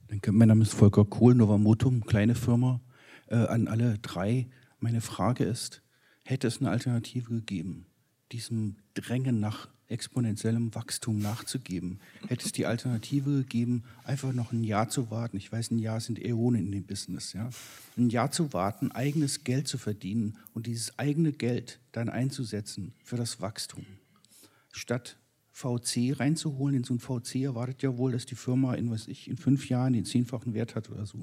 [0.07, 2.81] Danke, mein Name ist Volker Kohl, Novamotum, kleine Firma
[3.27, 4.47] äh, an alle drei.
[4.79, 5.81] Meine Frage ist,
[6.23, 7.85] hätte es eine Alternative gegeben,
[8.31, 11.99] diesem Drängen nach exponentiellem Wachstum nachzugeben?
[12.27, 15.37] Hätte es die Alternative gegeben, einfach noch ein Jahr zu warten?
[15.37, 17.33] Ich weiß, ein Jahr sind Äonen in dem Business.
[17.33, 17.49] Ja?
[17.97, 23.15] Ein Jahr zu warten, eigenes Geld zu verdienen und dieses eigene Geld dann einzusetzen für
[23.15, 23.85] das Wachstum.
[24.71, 25.17] Statt
[25.51, 29.29] VC reinzuholen, in so ein VC erwartet ja wohl, dass die Firma in, was ich,
[29.29, 31.17] in fünf Jahren den zehnfachen Wert hat oder so.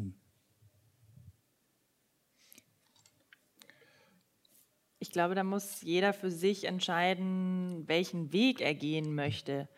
[5.03, 9.68] Ich glaube, da muss jeder für sich entscheiden, welchen Weg er gehen möchte.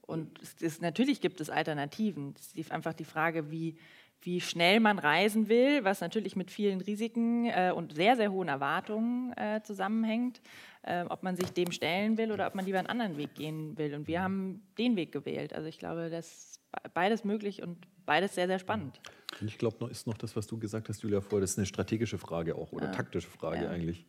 [0.00, 2.34] Und es ist, natürlich gibt es Alternativen.
[2.36, 3.76] Es ist einfach die Frage, wie,
[4.22, 8.48] wie schnell man reisen will, was natürlich mit vielen Risiken äh, und sehr, sehr hohen
[8.48, 10.40] Erwartungen äh, zusammenhängt,
[10.82, 13.78] äh, ob man sich dem stellen will oder ob man lieber einen anderen Weg gehen
[13.78, 13.94] will.
[13.94, 15.52] Und wir haben den Weg gewählt.
[15.52, 16.60] Also ich glaube, das ist
[16.92, 19.00] beides möglich und beides sehr, sehr spannend.
[19.40, 21.58] Und ich glaube, noch ist noch das, was du gesagt hast, Julia, vorher, das ist
[21.58, 22.90] eine strategische Frage auch oder ja.
[22.90, 23.70] taktische Frage ja.
[23.70, 24.06] eigentlich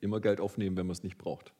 [0.00, 1.52] immer Geld aufnehmen, wenn man es nicht braucht.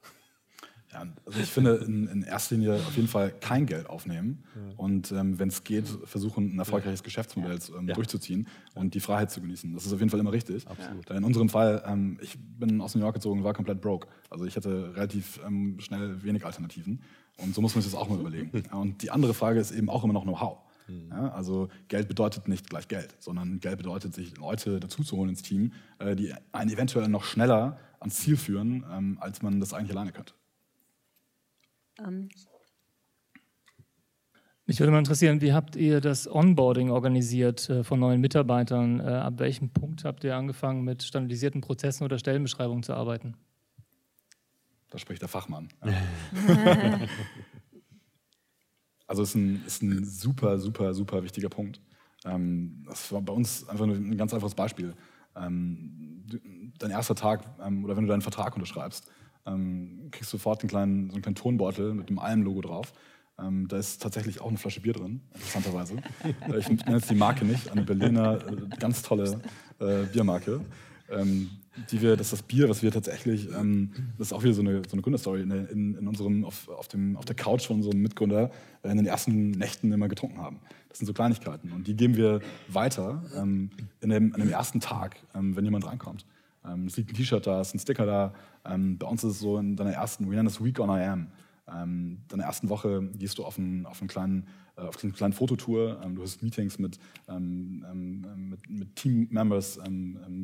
[0.92, 4.74] Ja, also ich finde in, in, erster Linie auf jeden Fall kein Geld aufnehmen ja.
[4.76, 7.94] und ähm, wenn es geht, versuchen, ein erfolgreiches Geschäftsmodell ähm, ja.
[7.94, 9.74] durchzuziehen und die Freiheit zu genießen.
[9.74, 10.66] Das ist auf jeden Fall immer richtig.
[10.68, 11.10] Absolut.
[11.10, 14.06] In unserem Fall, ähm, ich bin aus New York gezogen und war komplett broke.
[14.30, 17.02] Also ich hatte relativ ähm, schnell wenig Alternativen
[17.38, 18.50] und so muss man sich das auch mal überlegen.
[18.72, 20.58] Und die andere Frage ist eben auch immer noch Know-how.
[20.88, 21.08] Mhm.
[21.10, 25.72] Ja, also Geld bedeutet nicht gleich Geld, sondern Geld bedeutet, sich Leute dazuzuholen ins Team,
[25.98, 30.12] äh, die einen eventuell noch schneller ans Ziel führen, ähm, als man das eigentlich alleine
[30.12, 30.34] könnte.
[31.98, 32.28] Ähm.
[34.68, 38.98] Mich würde mal interessieren, wie habt ihr das Onboarding organisiert äh, von neuen Mitarbeitern?
[38.98, 43.36] Äh, ab welchem Punkt habt ihr angefangen, mit standardisierten Prozessen oder Stellenbeschreibungen zu arbeiten?
[44.90, 45.68] Da spricht der Fachmann.
[49.06, 51.80] also es ist ein, ist ein super, super, super wichtiger Punkt.
[52.24, 54.94] Ähm, das war bei uns einfach ein ganz einfaches Beispiel
[55.36, 56.24] ähm,
[56.78, 59.10] dein erster Tag ähm, oder wenn du deinen Vertrag unterschreibst,
[59.46, 62.92] ähm, kriegst du sofort einen kleinen, so einen kleinen Tonbeutel mit dem Alm-Logo drauf.
[63.38, 65.96] Ähm, da ist tatsächlich auch eine Flasche Bier drin, interessanterweise.
[66.48, 69.40] äh, ich nenne jetzt die Marke nicht, eine Berliner, äh, ganz tolle
[69.78, 70.62] äh, Biermarke.
[71.10, 71.50] Ähm,
[71.90, 74.62] die wir, das ist das Bier, was wir tatsächlich, ähm, das ist auch wieder so
[74.62, 77.76] eine, so eine Gründerstory, in, in, in unserem, auf, auf, dem, auf der Couch von
[77.76, 78.50] unserem Mitgründer
[78.82, 80.58] äh, in den ersten Nächten immer getrunken haben.
[80.88, 83.70] Das sind so Kleinigkeiten und die geben wir weiter ähm,
[84.00, 86.24] in dem, an dem ersten Tag, ähm, wenn jemand reinkommt.
[86.64, 88.34] Ähm, es liegt ein T-Shirt da, es ist ein Sticker da.
[88.64, 91.02] Ähm, bei uns ist es so in deiner ersten, wir nennen das Week on I
[91.02, 91.26] Am.
[91.68, 94.46] Ähm, deiner ersten Woche gehst du auf einen, auf einen kleinen
[94.76, 96.00] auf eine kleine Fototour.
[96.04, 96.98] Ähm, du hast Meetings mit,
[97.28, 99.80] ähm, ähm, mit, mit Team-Members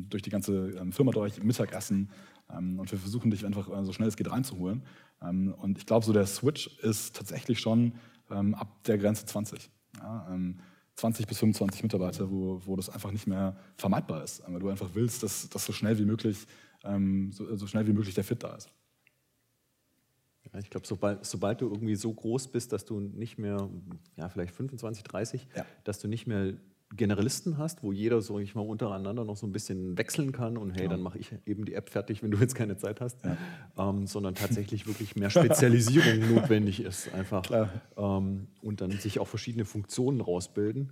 [0.09, 2.09] durch die ganze Firma durch, Mittagessen.
[2.49, 4.83] und wir versuchen dich einfach äh, so schnell es geht reinzuholen.
[5.21, 7.93] und ich glaube, so der Switch ist tatsächlich schon
[8.29, 9.69] ab der Grenze 20.
[9.99, 10.27] Ja,
[10.95, 14.43] 20 bis 25 Mitarbeiter, wo, wo das einfach nicht mehr vermeidbar ist.
[14.47, 16.45] Weil du einfach willst, dass, dass so schnell wie möglich,
[17.29, 18.69] so, so schnell wie möglich der Fit da ist.
[20.59, 23.69] Ich glaube, sobald, sobald, du irgendwie so groß bist, dass du nicht mehr,
[24.17, 25.65] ja, vielleicht 25, 30, ja.
[25.83, 26.53] dass du nicht mehr
[26.95, 30.71] Generalisten hast, wo jeder so ich mal untereinander noch so ein bisschen wechseln kann und
[30.71, 30.91] hey, genau.
[30.91, 33.35] dann mache ich eben die App fertig, wenn du jetzt keine Zeit hast, ja.
[33.77, 39.65] ähm, sondern tatsächlich wirklich mehr Spezialisierung notwendig ist einfach ähm, und dann sich auch verschiedene
[39.65, 40.91] Funktionen rausbilden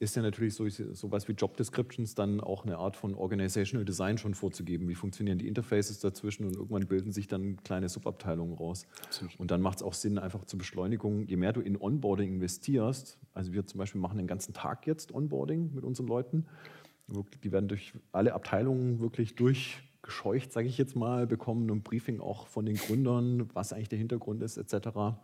[0.00, 4.16] ist ja natürlich so sowas wie Job Descriptions dann auch eine Art von Organizational Design
[4.16, 4.88] schon vorzugeben.
[4.88, 8.86] Wie funktionieren die Interfaces dazwischen und irgendwann bilden sich dann kleine Subabteilungen raus.
[9.04, 9.38] Absolut.
[9.38, 13.18] Und dann macht es auch Sinn, einfach zur Beschleunigung, je mehr du in Onboarding investierst,
[13.34, 16.46] also wir zum Beispiel machen den ganzen Tag jetzt Onboarding mit unseren Leuten.
[17.44, 22.46] Die werden durch alle Abteilungen wirklich durchgescheucht, sage ich jetzt mal, bekommen ein Briefing auch
[22.46, 25.18] von den Gründern, was eigentlich der Hintergrund ist, etc.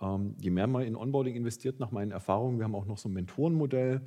[0.00, 3.08] Ähm, je mehr man in Onboarding investiert, nach meinen Erfahrungen, wir haben auch noch so
[3.08, 4.00] ein Mentorenmodell,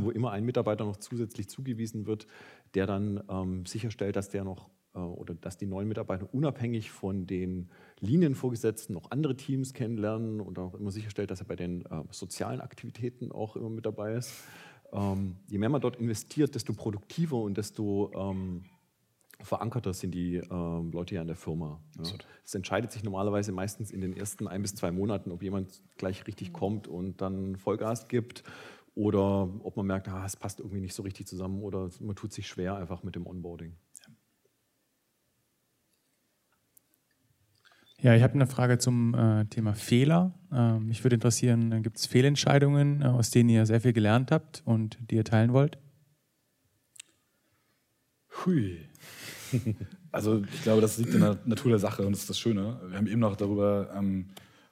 [0.00, 2.26] wo immer ein Mitarbeiter noch zusätzlich zugewiesen wird,
[2.74, 7.26] der dann ähm, sicherstellt, dass der noch äh, oder dass die neuen Mitarbeiter unabhängig von
[7.26, 12.02] den Linienvorgesetzten noch andere Teams kennenlernen und auch immer sicherstellt, dass er bei den äh,
[12.10, 14.32] sozialen Aktivitäten auch immer mit dabei ist.
[14.92, 18.64] Ähm, je mehr man dort investiert, desto produktiver und desto ähm,
[19.40, 21.80] verankerter sind die ähm, Leute ja in der Firma.
[22.00, 22.56] Es ja.
[22.56, 26.48] entscheidet sich normalerweise meistens in den ersten ein bis zwei Monaten, ob jemand gleich richtig
[26.48, 26.54] mhm.
[26.54, 28.42] kommt und dann Vollgas gibt
[28.94, 32.32] oder ob man merkt, ah, es passt irgendwie nicht so richtig zusammen oder man tut
[32.32, 33.76] sich schwer einfach mit dem Onboarding.
[38.00, 40.32] Ja, ich habe eine Frage zum äh, Thema Fehler.
[40.52, 44.30] Ähm, mich würde interessieren, äh, gibt es Fehlentscheidungen, äh, aus denen ihr sehr viel gelernt
[44.30, 45.78] habt und die ihr teilen wollt?
[48.44, 48.88] Hui.
[50.10, 52.80] Also ich glaube, das liegt in der Natur der Sache und das ist das Schöne.
[52.88, 54.26] Wir haben eben noch darüber, ähm,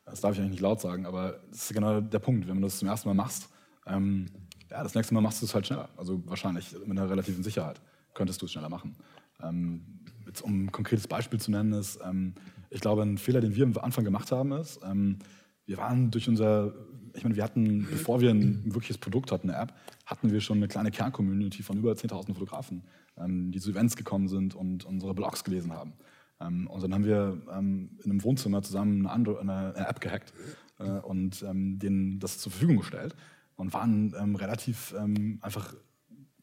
[0.07, 2.63] das darf ich eigentlich nicht laut sagen, aber das ist genau der Punkt, wenn du
[2.63, 3.51] das zum ersten Mal machst,
[3.87, 4.27] ähm,
[4.71, 5.89] ja, das nächste Mal machst du es halt schneller.
[5.97, 7.81] Also wahrscheinlich mit einer relativen Sicherheit
[8.15, 8.97] könntest du es schneller machen.
[9.43, 9.83] Ähm,
[10.27, 12.35] jetzt, um ein konkretes Beispiel zu nennen, ist, ähm,
[12.71, 15.19] ich glaube, ein Fehler, den wir am Anfang gemacht haben, ist, ähm,
[15.67, 16.73] wir waren durch unser,
[17.17, 20.59] ich meine, wir hatten, bevor wir ein wirkliches Produkt hatten, eine App, hatten wir schon
[20.59, 22.83] eine kleine Kern-Community von über 10.000 Fotografen,
[23.17, 25.95] ähm, die zu Events gekommen sind und unsere Blogs gelesen haben.
[26.41, 30.01] Ähm, und dann haben wir ähm, in einem Wohnzimmer zusammen eine, andere, eine, eine App
[30.01, 30.33] gehackt
[30.79, 33.17] äh, und ähm, denen das zur Verfügung gestellt
[33.57, 35.75] und waren ähm, relativ ähm, einfach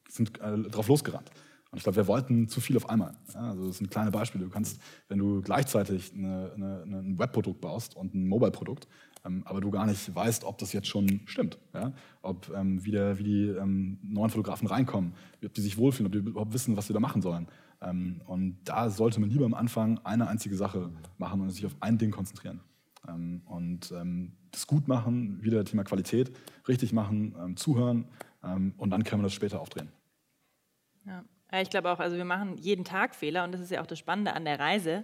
[0.09, 1.31] sind äh, drauf losgerannt.
[1.71, 3.15] Und ich glaube, wir wollten zu viel auf einmal.
[3.33, 4.43] Ja, also das sind kleine Beispiele.
[4.45, 8.87] Du kannst, wenn du gleichzeitig eine, eine, ein Webprodukt baust und ein Mobile-Produkt,
[9.45, 11.93] aber du gar nicht weißt, ob das jetzt schon stimmt, ja?
[12.21, 15.13] ob ähm, wie, der, wie die ähm, neuen Fotografen reinkommen,
[15.43, 17.47] ob die sich wohlfühlen, ob die überhaupt wissen, was sie da machen sollen.
[17.81, 21.75] Ähm, und da sollte man lieber am Anfang eine einzige Sache machen und sich auf
[21.79, 22.59] ein Ding konzentrieren.
[23.07, 26.31] Ähm, und ähm, das gut machen, wieder Thema Qualität,
[26.67, 28.05] richtig machen, zuhören
[28.77, 29.89] und dann kann man das später aufdrehen.
[31.05, 31.23] Ja.
[31.53, 33.85] Ja, ich glaube auch, also wir machen jeden Tag Fehler und das ist ja auch
[33.85, 35.03] das Spannende an der Reise.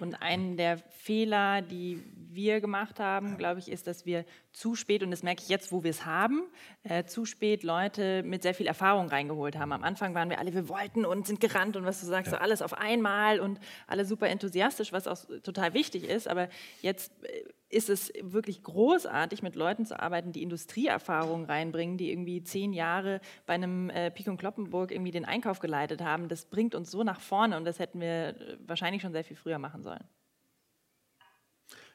[0.00, 5.02] Und einen der Fehler, die wir gemacht haben, glaube ich, ist, dass wir zu spät,
[5.02, 6.42] und das merke ich jetzt, wo wir es haben,
[6.82, 9.72] äh, zu spät Leute mit sehr viel Erfahrung reingeholt haben.
[9.72, 12.38] Am Anfang waren wir alle, wir wollten und sind gerannt und was du sagst, ja.
[12.38, 16.26] so alles auf einmal und alle super enthusiastisch, was auch total wichtig ist.
[16.26, 16.48] Aber
[16.82, 22.42] jetzt äh, ist es wirklich großartig, mit Leuten zu arbeiten, die Industrieerfahrungen reinbringen, die irgendwie
[22.42, 26.28] zehn Jahre bei einem äh, Pik und Kloppenburg irgendwie den Einkauf geleitet haben.
[26.28, 29.36] Das bringt uns so nach vorne und das hätten wir äh, wahrscheinlich schon sehr viel
[29.36, 30.04] früher machen sollen.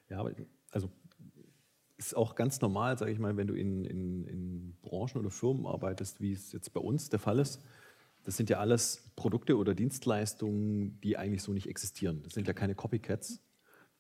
[0.09, 0.31] Ja, aber
[0.71, 0.89] also
[1.97, 5.65] ist auch ganz normal, sage ich mal, wenn du in, in, in Branchen oder Firmen
[5.65, 7.61] arbeitest, wie es jetzt bei uns der Fall ist.
[8.23, 12.21] Das sind ja alles Produkte oder Dienstleistungen, die eigentlich so nicht existieren.
[12.23, 13.39] Das sind ja keine Copycats,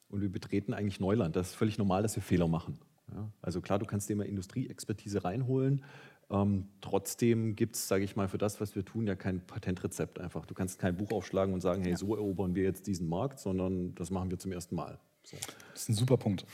[0.09, 1.35] und wir betreten eigentlich Neuland.
[1.35, 2.79] Das ist völlig normal, dass wir Fehler machen.
[3.11, 5.83] Ja, also klar, du kannst dir immer Industrieexpertise reinholen.
[6.29, 10.19] Ähm, trotzdem gibt es, sage ich mal, für das, was wir tun, ja kein Patentrezept
[10.19, 10.45] einfach.
[10.45, 11.97] Du kannst kein Buch aufschlagen und sagen, hey, ja.
[11.97, 14.99] so erobern wir jetzt diesen Markt, sondern das machen wir zum ersten Mal.
[15.23, 15.37] So.
[15.73, 16.45] Das ist ein super Punkt.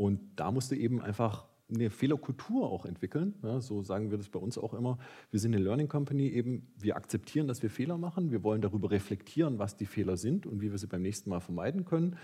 [0.00, 3.34] Und da musst du eben einfach eine Fehlerkultur auch entwickeln.
[3.42, 4.98] Ja, so sagen wir das bei uns auch immer.
[5.30, 8.30] Wir sind eine Learning Company, eben wir akzeptieren, dass wir Fehler machen.
[8.30, 11.40] Wir wollen darüber reflektieren, was die Fehler sind und wie wir sie beim nächsten Mal
[11.40, 12.16] vermeiden können.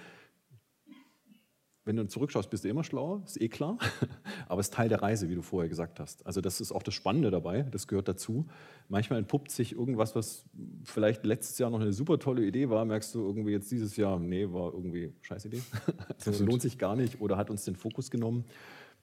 [1.87, 3.79] Wenn du zurückschaust, bist du immer schlauer, ist eh klar.
[4.49, 6.27] Aber es ist Teil der Reise, wie du vorher gesagt hast.
[6.27, 8.45] Also das ist auch das Spannende dabei, das gehört dazu.
[8.89, 10.45] Manchmal entpuppt sich irgendwas, was
[10.83, 14.19] vielleicht letztes Jahr noch eine super tolle Idee war, merkst du irgendwie jetzt dieses Jahr,
[14.19, 15.63] nee, war irgendwie scheiß Idee.
[16.27, 18.45] Also lohnt sich gar nicht oder hat uns den Fokus genommen.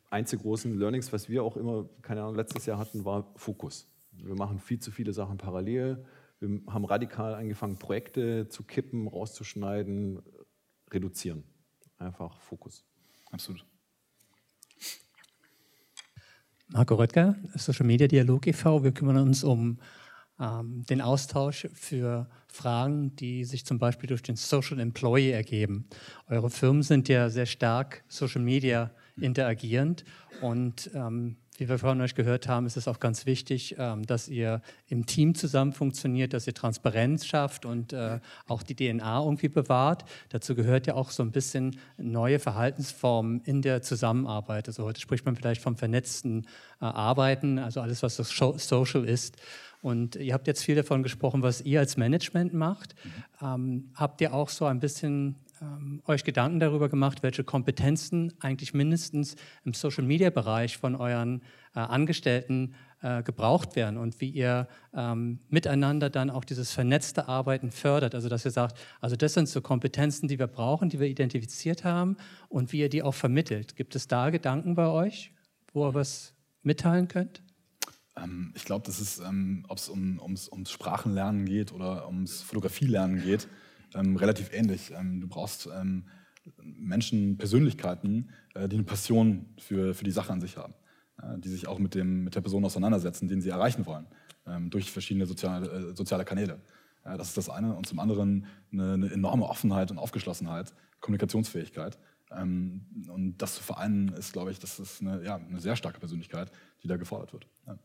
[0.10, 3.88] Eins der großen Learnings, was wir auch immer, keine Ahnung, letztes Jahr hatten, war Fokus.
[4.12, 6.04] Wir machen viel zu viele Sachen parallel.
[6.42, 10.22] Wir haben radikal angefangen, Projekte zu kippen, rauszuschneiden,
[10.92, 11.46] reduzieren.
[12.04, 12.84] Einfach Fokus.
[13.32, 13.66] Absolut.
[16.68, 18.84] Marco Röttger, Social Media Dialog e.V.
[18.84, 19.80] Wir kümmern uns um
[20.40, 25.88] ähm, den Austausch für Fragen, die sich zum Beispiel durch den Social Employee ergeben.
[26.28, 30.04] Eure Firmen sind ja sehr stark Social Media interagierend
[30.42, 34.28] und ähm, wie wir von euch gehört haben, ist es auch ganz wichtig, ähm, dass
[34.28, 39.48] ihr im Team zusammen funktioniert, dass ihr Transparenz schafft und äh, auch die DNA irgendwie
[39.48, 40.04] bewahrt.
[40.28, 44.68] Dazu gehört ja auch so ein bisschen neue Verhaltensformen in der Zusammenarbeit.
[44.68, 46.48] Also heute spricht man vielleicht vom vernetzten
[46.82, 49.38] äh, Arbeiten, also alles, was so social ist.
[49.82, 52.94] Und ihr habt jetzt viel davon gesprochen, was ihr als Management macht.
[53.06, 53.46] Mhm.
[53.48, 58.74] Ähm, habt ihr auch so ein bisschen ähm, euch Gedanken darüber gemacht, welche Kompetenzen eigentlich
[58.74, 61.42] mindestens im Social-Media-Bereich von euren
[61.74, 67.72] äh, Angestellten äh, gebraucht werden und wie ihr ähm, miteinander dann auch dieses vernetzte Arbeiten
[67.72, 68.14] fördert.
[68.14, 71.84] Also dass ihr sagt, also das sind so Kompetenzen, die wir brauchen, die wir identifiziert
[71.84, 72.18] haben
[72.50, 73.76] und wie ihr die auch vermittelt.
[73.76, 75.32] Gibt es da Gedanken bei euch,
[75.74, 77.42] wo ihr was mitteilen könnt?
[78.18, 82.42] Ähm, ich glaube, das ist, ähm, ob es um, ums, ums Sprachenlernen geht oder ums
[82.42, 83.48] Fotografielernen geht,
[83.96, 84.92] ähm, relativ ähnlich.
[84.92, 86.06] Ähm, du brauchst ähm,
[86.62, 90.74] Menschen, Persönlichkeiten, äh, die eine Passion für, für die Sache an sich haben,
[91.22, 94.08] äh, die sich auch mit, dem, mit der Person auseinandersetzen, den sie erreichen wollen,
[94.46, 96.60] ähm, durch verschiedene soziale, äh, soziale Kanäle.
[97.04, 97.76] das ist das eine.
[97.76, 101.98] Und zum anderen eine, eine enorme Offenheit und Aufgeschlossenheit, Kommunikationsfähigkeit.
[102.32, 106.00] Ähm, und das zu vereinen, ist, glaube ich, das ist eine, ja, eine sehr starke
[106.00, 107.48] Persönlichkeit, die da gefordert wird.
[107.68, 107.78] Ja.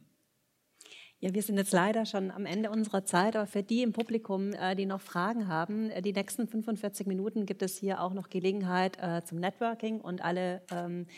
[1.21, 4.53] Ja, wir sind jetzt leider schon am Ende unserer Zeit, aber für die im Publikum,
[4.53, 8.29] äh, die noch Fragen haben, äh, die nächsten 45 Minuten gibt es hier auch noch
[8.31, 11.09] Gelegenheit äh, zum Networking und alle ähm,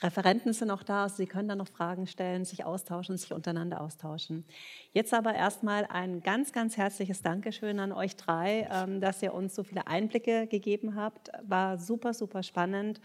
[0.00, 1.02] Referenten sind auch da.
[1.02, 4.44] Also Sie können da noch Fragen stellen, sich austauschen, sich untereinander austauschen.
[4.92, 9.56] Jetzt aber erstmal ein ganz, ganz herzliches Dankeschön an euch drei, ähm, dass ihr uns
[9.56, 11.32] so viele Einblicke gegeben habt.
[11.42, 13.00] War super, super spannend.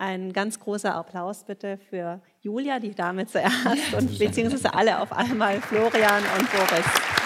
[0.00, 5.60] Ein ganz großer Applaus bitte für Julia, die Dame zuerst, und beziehungsweise alle auf einmal,
[5.60, 7.19] Florian und Boris.